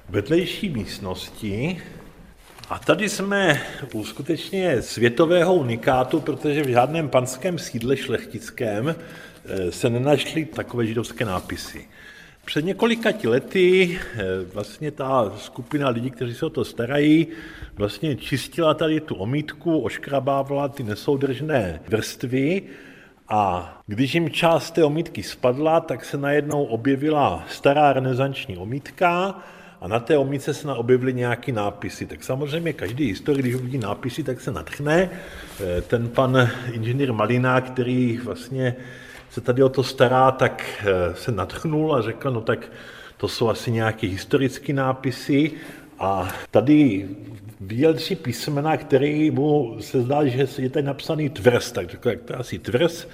vedlejší 0.09 0.68
místnosti, 0.68 1.82
a 2.73 2.78
tady 2.78 3.09
jsme 3.09 3.61
u 3.92 4.04
skutečně 4.04 4.82
světového 4.82 5.54
unikátu, 5.54 6.21
protože 6.21 6.62
v 6.62 6.68
žádném 6.68 7.09
panském 7.09 7.59
sídle 7.59 7.97
šlechtickém 7.97 8.94
eh, 9.44 9.73
se 9.73 9.90
nenašly 9.90 10.44
takové 10.44 10.87
židovské 10.87 11.25
nápisy. 11.25 11.88
Před 12.44 12.64
několika 12.64 13.11
lety 13.25 13.99
eh, 14.00 14.25
vlastně 14.54 14.90
ta 14.90 15.32
skupina 15.37 15.88
lidí, 15.88 16.11
kteří 16.11 16.35
se 16.35 16.47
o 16.47 16.50
to 16.50 16.64
starají, 16.64 17.26
vlastně 17.75 18.16
čistila 18.16 18.75
tady 18.75 19.00
tu 19.00 19.14
omítku, 19.14 19.78
oškrabávala 19.78 20.68
ty 20.68 20.82
nesoudržné 20.82 21.80
vrstvy 21.88 22.62
a 23.28 23.73
když 23.87 24.14
jim 24.14 24.30
část 24.30 24.71
té 24.71 24.85
omítky 24.85 25.23
spadla, 25.23 25.80
tak 25.80 26.04
se 26.04 26.18
najednou 26.18 26.64
objevila 26.64 27.44
stará 27.49 27.92
renesanční 27.92 28.56
omítka, 28.56 29.42
a 29.82 29.88
na 29.88 30.00
té 30.00 30.18
omíce 30.18 30.54
se 30.54 30.72
objevily 30.72 31.14
nějaké 31.14 31.52
nápisy. 31.52 32.06
Tak 32.06 32.24
samozřejmě 32.24 32.72
každý 32.72 33.06
historik, 33.06 33.42
když 33.42 33.54
uvidí 33.54 33.78
nápisy, 33.78 34.22
tak 34.22 34.40
se 34.40 34.52
natchne. 34.52 35.10
Eh, 35.60 35.80
ten 35.80 36.08
pan 36.08 36.50
inženýr 36.72 37.12
Malina, 37.12 37.60
který 37.60 38.18
vlastně 38.24 38.76
se 39.30 39.40
tady 39.40 39.62
o 39.62 39.68
to 39.68 39.82
stará, 39.82 40.30
tak 40.30 40.64
eh, 40.80 41.14
se 41.14 41.32
natchnul 41.32 41.94
a 41.94 42.02
řekl, 42.02 42.30
no 42.30 42.40
tak 42.40 42.72
to 43.16 43.28
jsou 43.28 43.48
asi 43.48 43.70
nějaké 43.70 44.06
historické 44.06 44.72
nápisy 44.72 45.52
a 45.98 46.28
tady 46.50 47.08
viděl 47.60 47.94
tři 47.94 48.16
písmena, 48.16 48.76
které 48.76 49.30
mu 49.30 49.76
se 49.80 50.02
zdá, 50.02 50.26
že 50.26 50.46
je 50.58 50.70
tady 50.70 50.86
napsaný 50.86 51.30
tvrz, 51.30 51.72
tak 51.72 51.90
řekl, 51.90 52.08
jak 52.08 52.22
to 52.22 52.40
asi 52.40 52.58
tvrz, 52.58 53.06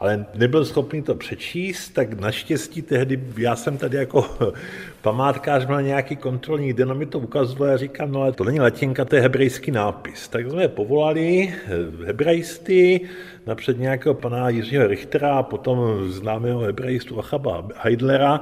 ale 0.00 0.26
nebyl 0.34 0.64
schopný 0.64 1.02
to 1.02 1.14
přečíst, 1.14 1.88
tak 1.88 2.20
naštěstí 2.20 2.82
tehdy, 2.82 3.20
já 3.36 3.56
jsem 3.56 3.78
tady 3.78 3.96
jako 3.96 4.26
památkář 5.02 5.66
měl 5.66 5.82
nějaký 5.82 6.16
kontrolní, 6.16 6.72
kde 6.72 6.94
mi 6.94 7.06
to 7.06 7.18
ukazoval 7.18 7.74
a 7.74 7.76
říkám, 7.76 8.12
no 8.12 8.22
ale 8.22 8.32
to 8.32 8.44
není 8.44 8.60
latinka, 8.60 9.04
to 9.04 9.16
je 9.16 9.22
hebrejský 9.22 9.70
nápis. 9.70 10.28
Tak 10.28 10.50
jsme 10.50 10.68
povolali 10.68 11.54
eh, 11.54 12.06
hebrejsty, 12.06 13.00
napřed 13.46 13.78
nějakého 13.78 14.14
pana 14.14 14.48
Jiřího 14.48 14.86
Richtera 14.86 15.38
a 15.38 15.42
potom 15.42 16.08
známého 16.10 16.60
hebrejstu 16.60 17.18
Achaba 17.18 17.68
Heidlera 17.76 18.40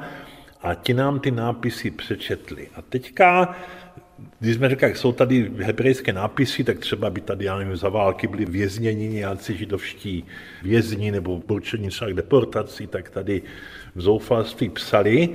a 0.62 0.74
ti 0.74 0.94
nám 0.94 1.20
ty 1.20 1.30
nápisy 1.30 1.90
přečetli. 1.90 2.68
A 2.76 2.82
teďka 2.82 3.56
když 4.40 4.56
jsme 4.56 4.68
řekli, 4.68 4.86
jak 4.86 4.96
jsou 4.96 5.12
tady 5.12 5.50
hebrejské 5.58 6.12
nápisy, 6.12 6.64
tak 6.64 6.78
třeba 6.78 7.10
by 7.10 7.20
tady, 7.20 7.44
já 7.44 7.58
nevím, 7.58 7.76
za 7.76 7.88
války 7.88 8.26
byli 8.26 8.44
vězněni 8.44 9.08
nějací 9.08 9.56
židovští 9.56 10.24
vězni 10.62 11.10
nebo 11.10 11.42
určení 11.48 11.88
třeba 11.88 12.10
k 12.10 12.14
deportaci, 12.14 12.86
tak 12.86 13.10
tady 13.10 13.42
v 13.94 14.00
zoufalství 14.00 14.68
psali. 14.68 15.28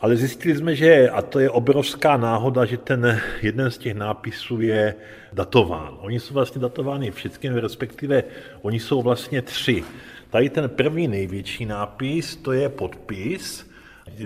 Ale 0.00 0.16
zjistili 0.16 0.56
jsme, 0.56 0.76
že, 0.76 1.10
a 1.10 1.22
to 1.22 1.38
je 1.38 1.50
obrovská 1.50 2.16
náhoda, 2.16 2.64
že 2.64 2.76
ten 2.76 3.20
jeden 3.42 3.70
z 3.70 3.78
těch 3.78 3.94
nápisů 3.94 4.60
je 4.60 4.94
datován. 5.32 5.96
Oni 6.00 6.20
jsou 6.20 6.34
vlastně 6.34 6.60
datovány 6.60 7.10
všichni, 7.10 7.50
respektive 7.50 8.24
oni 8.62 8.80
jsou 8.80 9.02
vlastně 9.02 9.42
tři. 9.42 9.84
Tady 10.30 10.50
ten 10.50 10.68
první 10.68 11.08
největší 11.08 11.66
nápis, 11.66 12.36
to 12.36 12.52
je 12.52 12.68
podpis, 12.68 13.71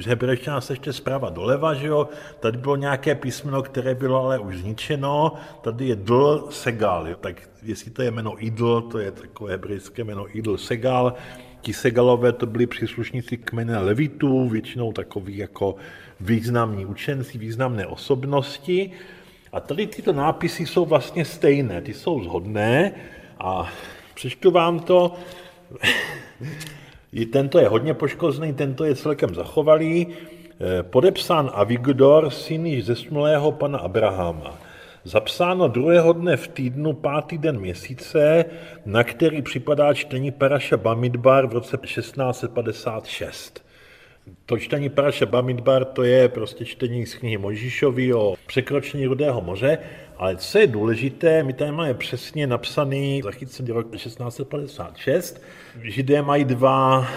hebrejština 0.06 0.60
se 0.60 0.72
ještě 0.72 0.92
zprava 0.92 1.30
doleva, 1.30 1.74
že 1.74 1.86
jo, 1.86 2.08
tady 2.40 2.58
bylo 2.58 2.76
nějaké 2.76 3.14
písmeno, 3.14 3.62
které 3.62 3.94
bylo 3.94 4.24
ale 4.24 4.38
už 4.38 4.56
zničeno, 4.56 5.32
tady 5.60 5.88
je 5.88 5.96
dl 5.96 6.46
segal, 6.50 7.08
jo, 7.08 7.16
tak 7.20 7.48
jestli 7.62 7.90
to 7.90 8.02
je 8.02 8.10
jméno 8.10 8.44
idl, 8.44 8.80
to 8.80 8.98
je 8.98 9.10
takové 9.10 9.52
hebrejské 9.52 10.04
jméno 10.04 10.38
idl 10.38 10.56
segal, 10.56 11.14
ti 11.60 11.72
segalové 11.72 12.32
to 12.32 12.46
byli 12.46 12.66
příslušníci 12.66 13.36
kmene 13.36 13.78
levitů, 13.78 14.48
většinou 14.48 14.92
takový 14.92 15.36
jako 15.36 15.76
významní 16.20 16.86
učenci, 16.86 17.38
významné 17.38 17.86
osobnosti. 17.86 18.90
A 19.52 19.60
tady 19.60 19.86
tyto 19.86 20.12
nápisy 20.12 20.66
jsou 20.66 20.84
vlastně 20.84 21.24
stejné, 21.24 21.80
ty 21.80 21.94
jsou 21.94 22.22
zhodné 22.22 22.92
a 23.38 23.72
přečtu 24.14 24.50
vám 24.50 24.80
to. 24.80 25.14
I 27.12 27.26
tento 27.26 27.58
je 27.58 27.68
hodně 27.68 27.94
poškozený, 27.94 28.54
tento 28.54 28.84
je 28.84 28.94
celkem 28.94 29.34
zachovalý. 29.34 30.06
Eh, 30.06 30.82
podepsán 30.82 31.50
Avigdor, 31.54 32.30
syn 32.30 32.66
již 32.66 32.84
zesnulého 32.84 33.52
pana 33.52 33.78
Abrahama. 33.78 34.58
Zapsáno 35.04 35.68
druhého 35.68 36.12
dne 36.12 36.36
v 36.36 36.48
týdnu, 36.48 36.92
pátý 36.92 37.38
den 37.38 37.60
měsíce, 37.60 38.44
na 38.86 39.04
který 39.04 39.42
připadá 39.42 39.94
čtení 39.94 40.30
Paraša 40.30 40.76
Bamidbar 40.76 41.46
v 41.46 41.52
roce 41.52 41.76
1656. 41.76 43.65
To 44.46 44.58
čtení 44.58 44.88
Paraša 44.88 45.26
Bamidbar, 45.26 45.84
to 45.84 46.02
je 46.02 46.28
prostě 46.28 46.64
čtení 46.64 47.06
z 47.06 47.14
knihy 47.14 47.38
Mojžíšovi 47.38 48.14
o 48.14 48.34
překročení 48.46 49.06
Rudého 49.06 49.40
moře, 49.40 49.78
ale 50.16 50.36
co 50.36 50.58
je 50.58 50.66
důležité, 50.66 51.42
my 51.42 51.52
tady 51.52 51.72
máme 51.72 51.94
přesně 51.94 52.46
napsaný 52.46 53.22
zachycený 53.24 53.70
rok 53.70 53.90
1656. 53.90 55.42
Židé 55.82 56.22
mají 56.22 56.44
dva 56.44 57.08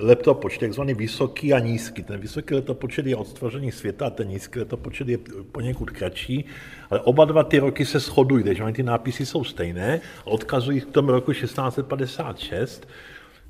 letopočty, 0.00 0.60
takzvaný 0.60 0.94
vysoký 0.94 1.52
a 1.52 1.58
nízký. 1.58 2.02
Ten 2.02 2.20
vysoký 2.20 2.54
letopočet 2.54 3.06
je 3.06 3.16
od 3.16 3.28
stvoření 3.28 3.72
světa 3.72 4.06
a 4.06 4.10
ten 4.10 4.28
nízký 4.28 4.58
letopočet 4.58 5.08
je 5.08 5.18
poněkud 5.52 5.90
kratší, 5.90 6.44
ale 6.90 7.00
oba 7.00 7.24
dva 7.24 7.42
ty 7.44 7.58
roky 7.58 7.84
se 7.84 7.98
shodují, 7.98 8.44
takže 8.44 8.64
ty 8.72 8.82
nápisy 8.82 9.26
jsou 9.26 9.44
stejné 9.44 10.00
odkazují 10.24 10.80
k 10.80 10.90
tomu 10.90 11.10
roku 11.10 11.32
1656. 11.32 12.88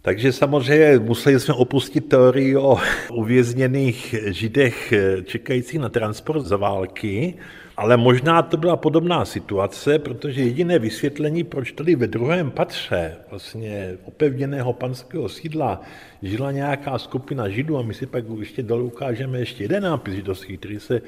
Takže 0.02 0.32
samozřejmě 0.32 0.98
museli 0.98 1.40
jsme 1.40 1.54
opustit 1.54 2.08
teorii 2.08 2.56
o 2.56 2.78
uvězněných 3.12 4.14
židech 4.26 4.92
čekajících 5.24 5.80
na 5.80 5.88
transport 5.88 6.42
za 6.42 6.56
války, 6.56 7.34
ale 7.76 7.96
možná 7.96 8.42
to 8.42 8.56
byla 8.56 8.76
podobná 8.76 9.24
situace, 9.24 9.98
protože 9.98 10.42
jediné 10.42 10.78
vysvětlení, 10.78 11.44
proč 11.44 11.72
tady 11.72 11.94
ve 11.94 12.06
druhém 12.06 12.50
patře 12.50 13.16
vlastně 13.30 13.96
opevněného 14.04 14.72
panského 14.72 15.28
sídla 15.28 15.80
žila 16.22 16.52
nějaká 16.52 16.98
skupina 16.98 17.48
židů, 17.48 17.78
a 17.78 17.82
my 17.82 17.94
si 17.94 18.06
pak 18.06 18.24
ještě 18.38 18.62
dole 18.62 18.82
ukážeme 18.82 19.38
ještě 19.38 19.64
jeden 19.64 19.82
nápis 19.82 20.14
židovský, 20.14 20.56
který 20.56 20.80
se 20.80 21.00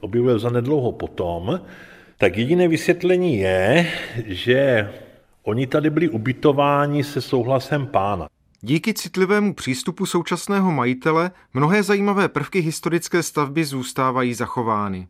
objevil 0.00 0.38
za 0.38 0.50
nedlouho 0.50 0.92
potom, 0.92 1.60
tak 2.18 2.36
jediné 2.38 2.68
vysvětlení 2.68 3.38
je, 3.38 3.86
že 4.26 4.90
oni 5.42 5.66
tady 5.66 5.90
byli 5.90 6.08
ubytováni 6.08 7.04
se 7.04 7.20
souhlasem 7.20 7.86
pána. 7.86 8.28
Díky 8.68 8.94
citlivému 8.94 9.54
přístupu 9.54 10.06
současného 10.06 10.72
majitele 10.72 11.30
mnohé 11.54 11.82
zajímavé 11.82 12.28
prvky 12.28 12.60
historické 12.60 13.22
stavby 13.22 13.64
zůstávají 13.64 14.34
zachovány. 14.34 15.08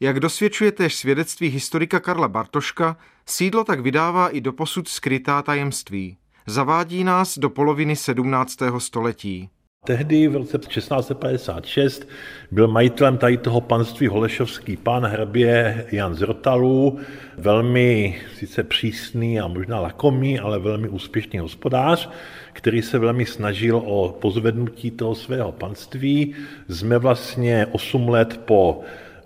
Jak 0.00 0.20
dosvědčuje 0.20 0.72
též 0.72 0.94
svědectví 0.94 1.48
historika 1.48 2.00
Karla 2.00 2.28
Bartoška, 2.28 2.96
sídlo 3.26 3.64
tak 3.64 3.80
vydává 3.80 4.28
i 4.28 4.40
doposud 4.40 4.88
skrytá 4.88 5.42
tajemství. 5.42 6.16
Zavádí 6.46 7.04
nás 7.04 7.38
do 7.38 7.50
poloviny 7.50 7.96
17. 7.96 8.58
století. 8.78 9.50
Tehdy 9.88 10.28
v 10.28 10.36
roce 10.36 10.58
1656 10.58 12.08
byl 12.50 12.68
majitelem 12.68 13.18
tady 13.18 13.36
toho 13.36 13.60
panství 13.60 14.06
Holešovský 14.06 14.76
pán 14.76 15.04
hrabě 15.04 15.86
Jan 15.92 16.14
z 16.14 16.22
Rotalů, 16.22 16.98
velmi 17.38 18.18
sice 18.34 18.62
přísný 18.62 19.40
a 19.40 19.46
možná 19.46 19.80
lakomý, 19.80 20.38
ale 20.38 20.58
velmi 20.58 20.88
úspěšný 20.88 21.38
hospodář, 21.38 22.10
který 22.52 22.82
se 22.82 22.98
velmi 22.98 23.26
snažil 23.26 23.82
o 23.84 24.16
pozvednutí 24.20 24.90
toho 24.90 25.14
svého 25.14 25.52
panství. 25.52 26.34
Jsme 26.68 26.98
vlastně 26.98 27.66
8 27.72 28.08
let 28.08 28.40
po 28.44 28.80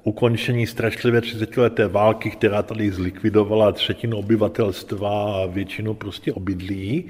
ukončení 0.05 0.66
strašlivé 0.66 1.20
30-leté 1.20 1.88
války, 1.88 2.31
která 2.31 2.62
tady 2.62 2.90
zlikvidovala 2.90 3.72
třetinu 3.72 4.18
obyvatelstva 4.18 5.42
a 5.42 5.46
většinu 5.46 5.94
prostě 5.94 6.33
obydlí. 6.33 7.05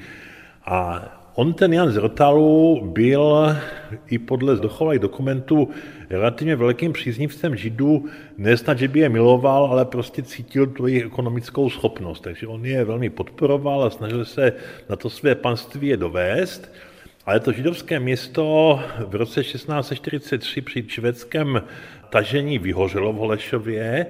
A 0.67 1.03
on, 1.35 1.55
ten 1.55 1.73
Jan 1.73 1.91
z 1.91 2.01
byl 2.83 3.57
i 4.07 4.19
podle 4.19 4.57
dochovalých 4.57 5.01
dokumentů 5.01 5.69
relativně 6.11 6.57
velkým 6.57 6.93
příznivcem 6.93 7.57
Židů, 7.57 8.09
nesnad, 8.39 8.79
že 8.79 8.89
by 8.89 9.01
je 9.01 9.09
miloval, 9.09 9.65
ale 9.65 9.85
prostě 9.85 10.23
cítil 10.23 10.67
tu 10.67 10.87
jejich 10.87 11.07
ekonomickou 11.07 11.71
schopnost. 11.71 12.21
Takže 12.21 12.47
on 12.47 12.65
je 12.65 12.85
velmi 12.85 13.11
podporoval 13.11 13.85
a 13.85 13.91
snažil 13.91 14.25
se 14.25 14.53
na 14.89 14.97
to 14.97 15.11
své 15.11 15.35
panství 15.35 15.89
je 15.89 15.97
dovést. 15.97 16.73
Ale 17.27 17.41
to 17.41 17.53
židovské 17.53 18.01
město 18.01 18.81
v 19.07 19.15
roce 19.15 19.43
1643 19.43 20.61
při 20.61 20.85
švédském 20.89 21.63
tažení 22.11 22.59
vyhořelo 22.59 23.13
v 23.13 23.17
Holešově, 23.17 24.07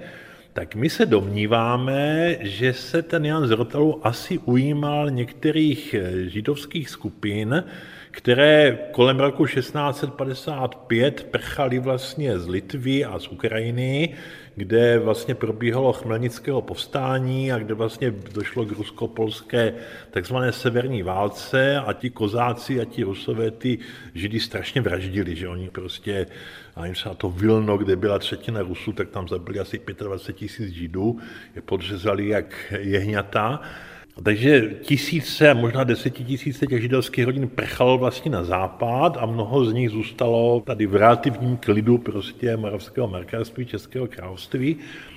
tak 0.53 0.75
my 0.75 0.91
se 0.91 1.07
domníváme, 1.07 2.37
že 2.41 2.73
se 2.73 3.03
ten 3.03 3.25
Jan 3.25 3.47
z 3.47 3.51
Rotalu 3.51 4.07
asi 4.07 4.39
ujímal 4.39 5.11
některých 5.11 5.95
židovských 6.27 6.91
skupin, 6.91 7.65
které 8.11 8.79
kolem 8.91 9.21
roku 9.21 9.47
1655 9.47 11.27
prchali 11.31 11.79
vlastně 11.79 12.39
z 12.39 12.49
Litvy 12.49 13.05
a 13.05 13.19
z 13.19 13.29
Ukrajiny, 13.29 14.15
kde 14.57 14.99
vlastně 14.99 15.35
probíhalo 15.35 15.93
chmelnického 15.93 16.63
povstání 16.63 17.53
a 17.53 17.59
kde 17.59 17.75
vlastně 17.75 18.11
došlo 18.11 18.65
k 18.65 18.73
rusko-polské 18.73 19.75
takzvané 20.11 20.53
severní 20.53 21.03
válce 21.03 21.77
a 21.77 21.93
ti 21.93 22.11
kozáci 22.11 22.81
a 22.81 22.85
ti 22.85 23.03
rusové 23.03 23.51
ty 23.51 23.79
židy 24.15 24.41
strašně 24.41 24.81
vraždili, 24.81 25.37
že 25.37 25.49
oni 25.49 25.69
prostě, 25.71 26.27
a 26.77 26.95
se 26.95 27.09
na 27.09 27.15
to 27.15 27.31
Vilno, 27.31 27.79
kde 27.79 27.97
byla 27.97 28.19
třetina 28.19 28.63
Rusů, 28.63 28.93
tak 28.93 29.09
tam 29.09 29.29
zabili 29.29 29.59
asi 29.59 29.81
25 29.99 30.37
tisíc 30.37 30.69
židů, 30.69 31.19
je 31.57 31.63
podřezali 31.63 32.29
jak 32.29 32.75
jehňata. 32.79 33.61
Takže 34.23 34.71
tisíce, 34.83 35.55
možná 35.55 35.85
desetitisíce 35.85 36.67
těch 36.67 36.83
židovských 36.83 37.25
rodin 37.25 37.49
prchalo 37.49 37.99
vlastně 37.99 38.31
na 38.31 38.45
západ 38.45 39.17
a 39.21 39.27
mnoho 39.27 39.65
z 39.65 39.73
nich 39.73 39.91
zůstalo 39.91 40.63
tady 40.67 40.87
v 40.87 40.97
relativním 40.97 41.57
klidu 41.57 41.99
prostě 41.99 42.57
moravského 42.57 43.09
markárství, 43.09 43.67
Českého 43.67 44.07
království. 44.07 44.77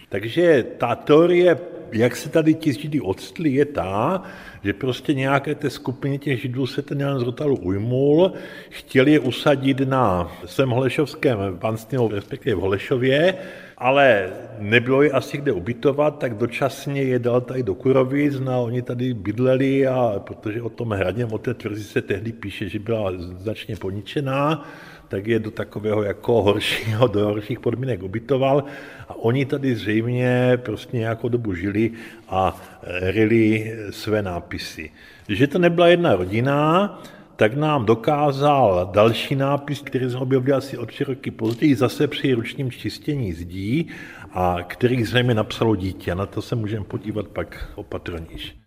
Takže 0.10 0.66
ta 0.78 0.96
teorie, 0.96 1.58
jak 1.92 2.16
se 2.16 2.30
tady 2.30 2.54
ti 2.54 2.74
židi 2.74 3.02
odstli, 3.02 3.50
je 3.50 3.66
ta, 3.66 4.24
že 4.64 4.74
prostě 4.74 5.14
nějaké 5.14 5.56
té 5.56 5.70
skupiny 5.70 6.18
těch 6.18 6.42
židů 6.42 6.68
se 6.68 6.82
ten 6.82 7.02
Jan 7.02 7.20
z 7.20 7.24
Rotalu 7.24 7.56
ujmul, 7.56 8.34
chtěli 8.70 9.12
je 9.12 9.20
usadit 9.20 9.80
na 9.80 10.32
svém 10.46 10.70
Holešovském 10.70 11.58
panství, 11.60 11.98
respektive 12.12 12.56
v 12.56 12.60
Holešově, 12.60 13.34
ale 13.78 14.30
nebylo 14.60 15.02
je 15.02 15.12
asi 15.12 15.38
kde 15.38 15.52
ubytovat, 15.52 16.20
tak 16.20 16.38
dočasně 16.38 17.02
je 17.02 17.20
dal 17.20 17.42
tady 17.42 17.64
do 17.64 17.76
Kurovic, 17.76 18.40
no 18.40 18.52
a 18.52 18.58
oni 18.58 18.82
tady 18.82 19.14
bydleli 19.14 19.88
a 19.88 20.14
protože 20.20 20.62
o 20.62 20.70
tom 20.70 20.90
hradě, 20.90 21.26
o 21.26 21.38
té 21.38 21.54
tvrzi 21.54 21.84
se 21.84 22.02
tehdy 22.02 22.32
píše, 22.32 22.70
že 22.70 22.80
byla 22.80 23.12
značně 23.18 23.76
poničená, 23.76 24.68
tak 25.16 25.28
je 25.28 25.40
do 25.40 25.52
takového 25.52 26.04
jako 26.04 26.42
horšího, 26.42 27.08
do 27.08 27.26
horších 27.26 27.60
podmínek 27.60 28.04
ubytoval 28.04 28.64
a 29.08 29.16
oni 29.16 29.46
tady 29.46 29.76
zřejmě 29.76 30.58
prostě 30.58 30.98
nějakou 30.98 31.30
dobu 31.30 31.54
žili 31.54 31.92
a 32.30 32.62
ryli 32.84 33.74
své 33.90 34.22
nápisy. 34.22 34.92
Že 35.30 35.48
to 35.48 35.60
nebyla 35.60 35.88
jedna 35.88 36.16
rodina, 36.16 37.00
tak 37.36 37.54
nám 37.54 37.86
dokázal 37.86 38.90
další 38.94 39.36
nápis, 39.36 39.82
který 39.82 40.10
jsme 40.10 40.20
objevili 40.20 40.54
asi 40.54 40.78
o 40.78 40.86
tři 40.86 41.04
roky 41.04 41.32
později, 41.32 41.76
zase 41.76 42.08
při 42.08 42.34
ručním 42.34 42.72
čistění 42.72 43.34
zdí, 43.34 43.88
a 44.34 44.58
který 44.68 45.04
zřejmě 45.04 45.34
napsalo 45.34 45.76
dítě. 45.76 46.16
Na 46.16 46.26
to 46.26 46.42
se 46.42 46.56
můžeme 46.56 46.86
podívat 46.86 47.28
pak 47.28 47.70
opatrnější. 47.76 48.65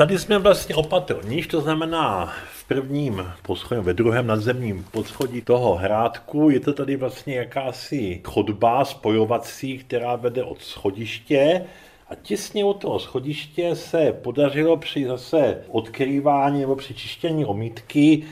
Tady 0.00 0.18
jsme 0.18 0.38
vlastně 0.38 0.74
opatrníž, 0.74 1.46
to 1.46 1.60
znamená 1.60 2.32
v 2.52 2.64
prvním 2.64 3.26
poschodí, 3.42 3.80
ve 3.80 3.94
druhém 3.94 4.26
nadzemním 4.26 4.84
poschodí 4.90 5.42
toho 5.42 5.74
hrádku. 5.74 6.50
Je 6.50 6.60
to 6.60 6.72
tady 6.72 6.96
vlastně 6.96 7.34
jakási 7.34 8.20
chodba 8.24 8.84
spojovací, 8.84 9.78
která 9.78 10.16
vede 10.16 10.44
od 10.44 10.62
schodiště 10.62 11.64
a 12.08 12.14
těsně 12.14 12.64
u 12.64 12.72
toho 12.72 12.98
schodiště 12.98 13.76
se 13.76 14.12
podařilo 14.12 14.76
při 14.76 15.06
zase 15.06 15.58
odkrývání 15.68 16.60
nebo 16.60 16.76
při 16.76 16.94
čištění 16.94 17.44
omítky 17.44 18.22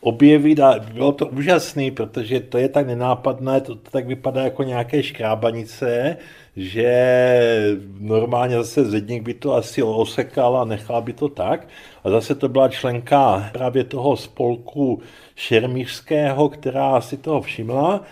objevit 0.00 0.60
a 0.60 0.78
bylo 0.92 1.12
to 1.12 1.26
úžasné, 1.26 1.90
protože 1.90 2.40
to 2.40 2.58
je 2.58 2.68
tak 2.68 2.86
nenápadné, 2.86 3.60
to, 3.60 3.74
to 3.74 3.90
tak 3.90 4.06
vypadá 4.06 4.42
jako 4.42 4.62
nějaké 4.62 5.02
škrábanice, 5.02 6.16
že 6.58 7.76
normálně 7.98 8.56
zase 8.56 8.84
zedník 8.84 9.22
by 9.22 9.34
to 9.34 9.54
asi 9.54 9.82
osekal 9.82 10.56
a 10.56 10.64
nechal 10.64 11.02
by 11.02 11.12
to 11.12 11.28
tak. 11.28 11.68
A 12.04 12.10
zase 12.10 12.34
to 12.34 12.48
byla 12.48 12.68
členka 12.68 13.50
právě 13.52 13.84
toho 13.84 14.16
spolku 14.16 15.02
šermířského, 15.36 16.48
která 16.48 17.00
si 17.00 17.16
toho 17.16 17.40
všimla. 17.40 18.02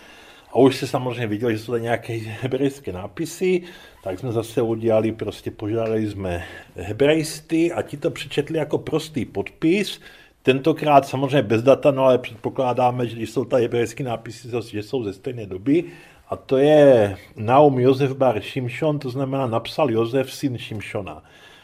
A 0.51 0.55
už 0.55 0.75
se 0.75 0.87
samozřejmě 0.87 1.27
viděl, 1.27 1.51
že 1.51 1.59
jsou 1.59 1.71
to 1.71 1.77
nějaké 1.77 2.13
hebrejské 2.13 2.91
nápisy, 2.91 3.61
tak 4.03 4.19
jsme 4.19 4.31
zase 4.31 4.61
udělali, 4.61 5.11
prostě 5.11 5.51
požádali 5.51 6.09
jsme 6.09 6.43
hebrejsty 6.75 7.71
a 7.71 7.81
ti 7.81 7.97
to 7.97 8.11
přečetli 8.11 8.57
jako 8.57 8.77
prostý 8.77 9.25
podpis, 9.25 10.01
tentokrát 10.43 11.07
samozřejmě 11.07 11.41
bez 11.41 11.63
data, 11.63 11.91
no 11.91 12.03
ale 12.03 12.17
předpokládáme, 12.17 13.07
že 13.07 13.15
když 13.15 13.29
jsou 13.29 13.45
tady 13.45 13.63
hebrejské 13.63 14.03
nápisy, 14.03 14.49
že 14.71 14.83
jsou 14.83 15.03
ze 15.03 15.13
stejné 15.13 15.45
doby, 15.45 15.83
a 16.29 16.35
to 16.35 16.57
je 16.57 17.17
Naum 17.35 17.79
Josef 17.79 18.11
Bar 18.11 18.41
Šimšon, 18.41 18.99
to 18.99 19.09
znamená 19.09 19.47
napsal 19.47 19.91
Josef 19.91 20.33
syn 20.33 20.57
Šimšona. 20.57 21.23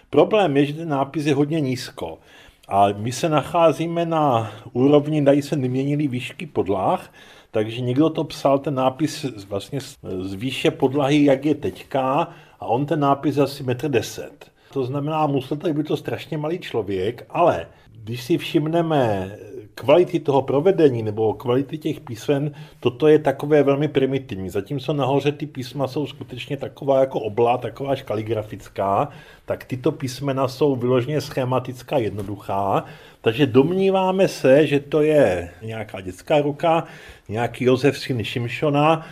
Problém 0.09 0.57
je, 0.57 0.65
že 0.65 0.73
ten 0.73 0.89
nápis 0.89 1.25
je 1.25 1.35
hodně 1.35 1.61
nízko. 1.61 2.19
A 2.67 2.87
my 2.97 3.11
se 3.11 3.29
nacházíme 3.29 4.05
na 4.05 4.51
úrovni, 4.73 5.21
dají 5.21 5.41
se 5.41 5.55
neměnily 5.55 6.07
výšky 6.07 6.45
podlah, 6.45 7.11
takže 7.51 7.81
někdo 7.81 8.09
to 8.09 8.23
psal, 8.23 8.59
ten 8.59 8.75
nápis 8.75 9.25
vlastně 9.47 9.79
z 10.21 10.33
výše 10.33 10.71
podlahy, 10.71 11.23
jak 11.23 11.45
je 11.45 11.55
teďka, 11.55 12.27
a 12.59 12.65
on 12.65 12.85
ten 12.85 12.99
nápis 12.99 13.37
asi 13.37 13.63
1,10 13.63 14.23
m. 14.23 14.29
To 14.73 14.83
znamená, 14.83 15.27
musel 15.27 15.57
tady 15.57 15.73
být 15.73 15.87
to 15.87 15.97
strašně 15.97 16.37
malý 16.37 16.59
člověk, 16.59 17.25
ale 17.29 17.67
když 18.03 18.23
si 18.23 18.37
všimneme 18.37 19.35
kvality 19.75 20.19
toho 20.19 20.41
provedení 20.41 21.03
nebo 21.03 21.33
kvality 21.33 21.77
těch 21.77 21.99
písmen, 21.99 22.51
toto 22.79 23.07
je 23.07 23.19
takové 23.19 23.63
velmi 23.63 23.87
primitivní. 23.87 24.49
Zatímco 24.49 24.93
nahoře 24.93 25.31
ty 25.31 25.45
písma 25.45 25.87
jsou 25.87 26.07
skutečně 26.07 26.57
taková 26.57 26.99
jako 26.99 27.19
obla, 27.19 27.57
taková 27.57 27.91
až 27.91 28.01
kaligrafická, 28.01 29.09
tak 29.45 29.63
tyto 29.63 29.91
písmena 29.91 30.47
jsou 30.47 30.75
vyloženě 30.75 31.21
schematická, 31.21 31.97
jednoduchá. 31.97 32.85
Takže 33.21 33.45
domníváme 33.45 34.27
se, 34.27 34.67
že 34.67 34.79
to 34.79 35.01
je 35.01 35.51
nějaká 35.61 36.01
dětská 36.01 36.41
ruka, 36.41 36.83
nějaký 37.29 37.65
Josef 37.65 37.97
syn 37.97 38.23
Šimšona, 38.23 39.05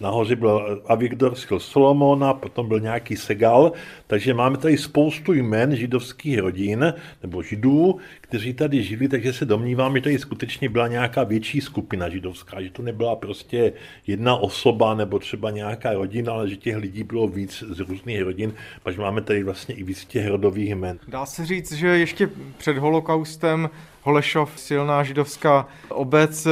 Nahoře 0.00 0.36
byl 0.36 0.82
Avigdor 0.86 1.34
z 1.34 1.46
Solomona, 1.58 2.34
potom 2.34 2.68
byl 2.68 2.80
nějaký 2.80 3.16
Segal, 3.16 3.72
takže 4.06 4.34
máme 4.34 4.58
tady 4.58 4.78
spoustu 4.78 5.32
jmen 5.32 5.76
židovských 5.76 6.38
rodin 6.38 6.94
nebo 7.22 7.42
židů, 7.42 7.98
kteří 8.20 8.54
tady 8.54 8.82
žili, 8.82 9.08
takže 9.08 9.32
se 9.32 9.44
domnívám, 9.44 9.96
že 9.96 10.02
tady 10.02 10.18
skutečně 10.18 10.68
byla 10.68 10.88
nějaká 10.88 11.24
větší 11.24 11.60
skupina 11.60 12.08
židovská, 12.08 12.62
že 12.62 12.70
to 12.70 12.82
nebyla 12.82 13.16
prostě 13.16 13.72
jedna 14.06 14.36
osoba 14.36 14.94
nebo 14.94 15.18
třeba 15.18 15.50
nějaká 15.50 15.92
rodina, 15.92 16.32
ale 16.32 16.48
že 16.48 16.56
těch 16.56 16.76
lidí 16.76 17.04
bylo 17.04 17.28
víc 17.28 17.64
z 17.68 17.80
různých 17.80 18.22
rodin, 18.22 18.52
takže 18.82 19.00
máme 19.00 19.20
tady 19.20 19.42
vlastně 19.44 19.74
i 19.74 19.82
víc 19.82 20.04
těch 20.04 20.28
rodových 20.28 20.70
jmen. 20.70 20.98
Dá 21.08 21.26
se 21.26 21.46
říct, 21.46 21.72
že 21.72 21.86
ještě 21.86 22.30
před 22.58 22.78
holokaustem 22.78 23.70
Holešov, 24.02 24.52
silná 24.56 25.02
židovská 25.02 25.66
obec, 25.88 26.48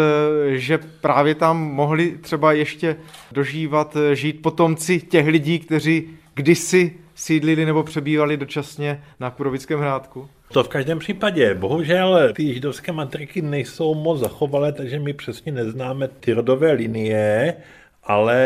že 0.49 0.79
právě 1.01 1.35
tam 1.35 1.57
mohli 1.57 2.19
třeba 2.19 2.53
ještě 2.53 2.97
dožívat, 3.33 3.97
žít 4.13 4.43
potomci 4.43 5.01
těch 5.01 5.27
lidí, 5.27 5.59
kteří 5.59 6.09
kdysi 6.35 6.93
sídlili 7.15 7.67
nebo 7.67 7.83
přebývali 7.83 8.37
dočasně 8.37 9.03
na 9.21 9.31
Kurovickém 9.31 9.81
hrádku? 9.81 10.29
To 10.53 10.65
v 10.65 10.69
každém 10.69 10.99
případě. 10.99 11.55
Bohužel 11.55 12.33
ty 12.33 12.55
židovské 12.55 12.93
matriky 12.93 13.43
nejsou 13.43 13.95
moc 13.95 14.21
zachovalé, 14.21 14.73
takže 14.73 14.99
my 14.99 15.13
přesně 15.13 15.53
neznáme 15.53 16.09
ty 16.09 16.33
rodové 16.33 16.73
linie, 16.73 17.55
ale 18.07 18.41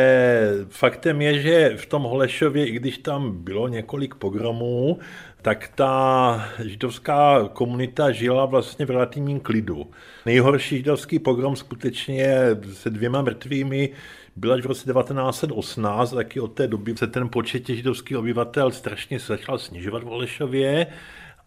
faktem 0.69 1.23
je, 1.23 1.41
že 1.41 1.77
v 1.77 1.87
tom 1.87 2.03
Holešově, 2.03 2.67
i 2.67 2.73
když 2.73 2.99
tam 2.99 3.45
bylo 3.45 3.69
několik 3.69 4.15
pogromů, 4.15 4.99
tak 5.43 5.71
ta 5.75 6.45
židovská 6.65 7.49
komunita 7.53 8.13
žila 8.13 8.47
vlastně 8.47 8.87
v 8.87 8.91
relativním 8.91 9.41
klidu. 9.41 9.87
Nejhorší 10.27 10.77
židovský 10.77 11.19
pogrom 11.19 11.57
skutečně 11.57 12.37
se 12.73 12.91
dvěma 12.91 13.23
mrtvými 13.23 13.91
byl 14.37 14.53
až 14.53 14.63
v 14.63 14.67
roce 14.67 14.93
1918, 14.93 16.11
taky 16.11 16.41
od 16.41 16.53
té 16.53 16.67
doby 16.67 16.97
se 16.97 17.07
ten 17.07 17.29
počet 17.29 17.67
židovských 17.67 18.19
obyvatel 18.19 18.71
strašně 18.71 19.19
začal 19.19 19.59
snižovat 19.59 20.03
v 20.03 20.09
Olešově, 20.09 20.87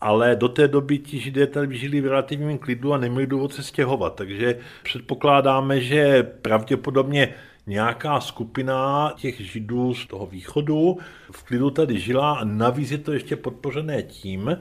ale 0.02 0.36
do 0.36 0.50
té 0.50 0.68
doby 0.68 1.00
ti 1.00 1.20
židé 1.20 1.48
tady 1.48 1.78
žili 1.78 2.02
v 2.02 2.08
relativním 2.08 2.58
klidu 2.58 2.94
a 2.94 2.98
neměli 2.98 3.28
důvod 3.28 3.54
se 3.54 3.64
stěhovat, 3.64 4.16
takže 4.16 4.58
předpokládáme, 4.84 5.82
že 5.82 6.24
pravděpodobně 6.24 7.34
nějaká 7.68 8.22
skupina 8.22 9.14
těch 9.16 9.42
židů 9.42 9.94
z 9.94 10.08
toho 10.08 10.26
východu 10.26 10.98
v 11.32 11.44
klidu 11.44 11.70
tady 11.70 12.00
žila 12.00 12.34
a 12.34 12.44
navíc 12.44 12.92
je 12.92 12.98
to 12.98 13.14
ještě 13.14 13.36
podpořené 13.36 14.04
tím, 14.04 14.58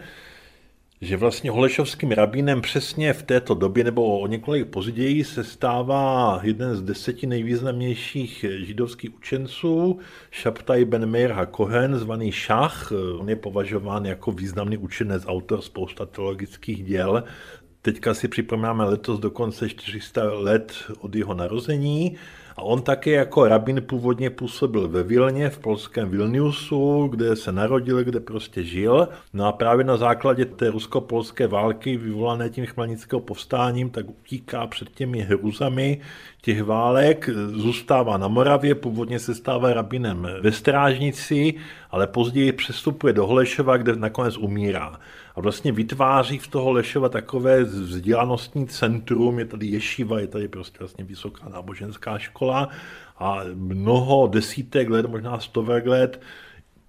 že 1.01 1.17
vlastně 1.17 1.51
Holešovským 1.51 2.11
rabínem 2.11 2.61
přesně 2.61 3.13
v 3.13 3.23
této 3.23 3.55
době 3.55 3.85
nebo 3.85 4.21
o 4.21 4.27
několik 4.27 4.69
později 4.69 5.25
se 5.25 5.45
stává 5.45 6.41
jeden 6.43 6.77
z 6.77 6.83
deseti 6.83 7.27
nejvýznamnějších 7.27 8.45
židovských 8.59 9.15
učenců, 9.15 9.99
Šaptaj 10.31 10.85
ben 10.85 11.07
Meir 11.07 11.31
HaKohen, 11.31 11.99
zvaný 11.99 12.33
Šach. 12.33 12.93
On 13.19 13.29
je 13.29 13.37
považován 13.37 14.07
jako 14.07 14.33
významný 14.33 14.77
učenec, 14.77 15.23
autor 15.27 15.61
spousta 15.61 16.07
teologických 16.07 16.85
děl, 16.85 17.25
Teďka 17.85 18.15
si 18.15 18.29
připomínáme 18.29 18.85
letos 18.85 19.21
dokonce 19.21 19.69
400 19.69 20.25
let 20.25 20.75
od 20.99 21.15
jeho 21.15 21.35
narození. 21.35 22.17
A 22.57 22.63
on 22.63 22.83
také 22.83 23.11
jako 23.11 23.49
rabin 23.49 23.83
původně 23.87 24.31
působil 24.31 24.89
ve 24.89 25.03
Vilně, 25.03 25.51
v 25.51 25.59
polském 25.59 26.09
Vilniusu, 26.09 27.09
kde 27.11 27.37
se 27.37 27.53
narodil, 27.53 28.05
kde 28.05 28.21
prostě 28.21 28.63
žil. 28.63 29.09
No 29.33 29.47
a 29.47 29.53
právě 29.53 29.85
na 29.85 29.97
základě 29.97 30.45
té 30.45 30.71
rusko-polské 30.71 31.47
války 31.47 31.97
vyvolané 31.97 32.51
tím 32.51 32.67
chmelnického 32.67 33.21
povstáním, 33.21 33.91
tak 33.91 34.09
utíká 34.09 34.67
před 34.67 34.91
těmi 34.91 35.21
hruzami 35.21 36.01
těch 36.43 36.63
válek, 36.63 37.29
zůstává 37.49 38.19
na 38.19 38.29
Moravě, 38.29 38.75
původně 38.75 39.19
se 39.19 39.35
stává 39.35 39.75
rabinem 39.75 40.29
ve 40.41 40.53
Strážnici, 40.53 41.55
ale 41.91 42.07
později 42.07 42.53
přestupuje 42.53 43.13
do 43.13 43.27
Holešova, 43.27 43.77
kde 43.77 43.97
nakonec 43.97 44.37
umírá 44.37 44.99
a 45.37 45.41
vlastně 45.41 45.73
vytváří 45.73 46.39
v 46.39 46.49
toho 46.49 46.73
Lešova 46.73 47.09
takové 47.09 47.65
vzdělanostní 47.65 48.69
centrum, 48.69 49.39
je 49.39 49.45
tady 49.45 49.67
ješiva, 49.67 50.21
je 50.21 50.27
tady 50.27 50.49
prostě 50.49 50.79
vlastně 50.79 51.05
vysoká 51.05 51.49
náboženská 51.49 52.19
škola 52.19 52.69
a 53.19 53.41
mnoho 53.55 54.27
desítek 54.27 54.91
let, 54.91 55.07
možná 55.07 55.41
stovek 55.41 55.87
let 55.87 56.23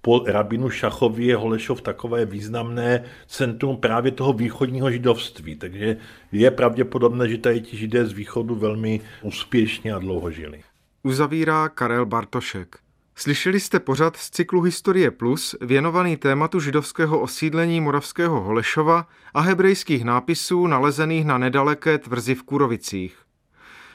po 0.05 0.23
rabinu 0.27 0.69
Šachovi 0.69 1.25
je 1.25 1.35
Holešov 1.35 1.81
takové 1.81 2.25
významné 2.25 3.03
centrum 3.27 3.77
právě 3.77 4.11
toho 4.11 4.33
východního 4.33 4.91
židovství. 4.91 5.55
Takže 5.55 5.97
je 6.31 6.51
pravděpodobné, 6.51 7.29
že 7.29 7.37
tady 7.37 7.61
ti 7.61 7.77
židé 7.77 8.05
z 8.05 8.11
východu 8.11 8.55
velmi 8.55 9.01
úspěšně 9.21 9.93
a 9.93 9.99
dlouho 9.99 10.31
žili. 10.31 10.63
Uzavírá 11.03 11.69
Karel 11.69 12.05
Bartošek. 12.05 12.75
Slyšeli 13.15 13.59
jste 13.59 13.79
pořad 13.79 14.17
z 14.17 14.29
cyklu 14.29 14.61
Historie 14.61 15.11
Plus 15.11 15.55
věnovaný 15.61 16.17
tématu 16.17 16.59
židovského 16.59 17.19
osídlení 17.19 17.81
Moravského 17.81 18.41
Holešova 18.41 19.07
a 19.33 19.41
hebrejských 19.41 20.03
nápisů 20.03 20.67
nalezených 20.67 21.25
na 21.25 21.37
nedaleké 21.37 21.97
tvrzi 21.97 22.35
v 22.35 22.43
Kurovicích. 22.43 23.17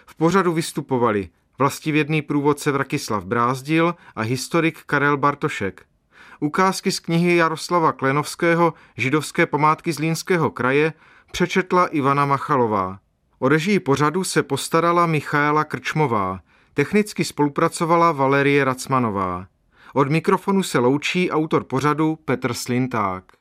V 0.07 0.15
pořadu 0.15 0.53
vystupovali 0.53 1.29
vlastivědný 1.59 2.23
průvodce 2.23 2.73
Vrakislav 2.73 3.25
Brázdil 3.25 3.95
a 4.17 4.23
historik 4.23 4.79
Karel 4.87 5.17
Bartošek. 5.17 5.85
Ukázky 6.41 6.93
z 6.93 7.01
knihy 7.01 7.37
Jaroslava 7.37 7.93
Klenovského 7.93 8.75
Židovské 8.97 9.47
památky 9.47 9.93
z 9.93 9.99
Línského 9.99 10.51
kraje 10.51 10.93
přečetla 11.33 11.87
Ivana 11.87 12.27
Machalová. 12.27 12.99
O 13.39 13.49
režii 13.49 13.81
pořadu 13.81 14.25
se 14.25 14.43
postarala 14.43 15.07
Michaela 15.07 15.65
Krčmová. 15.65 16.41
Technicky 16.79 17.25
spolupracovala 17.25 18.13
Valerie 18.13 18.65
Racmanová. 18.65 19.47
Od 19.95 20.11
mikrofonu 20.11 20.63
se 20.63 20.79
loučí 20.79 21.31
autor 21.31 21.65
pořadu 21.65 22.17
Petr 22.17 22.55
Slinták. 22.55 23.38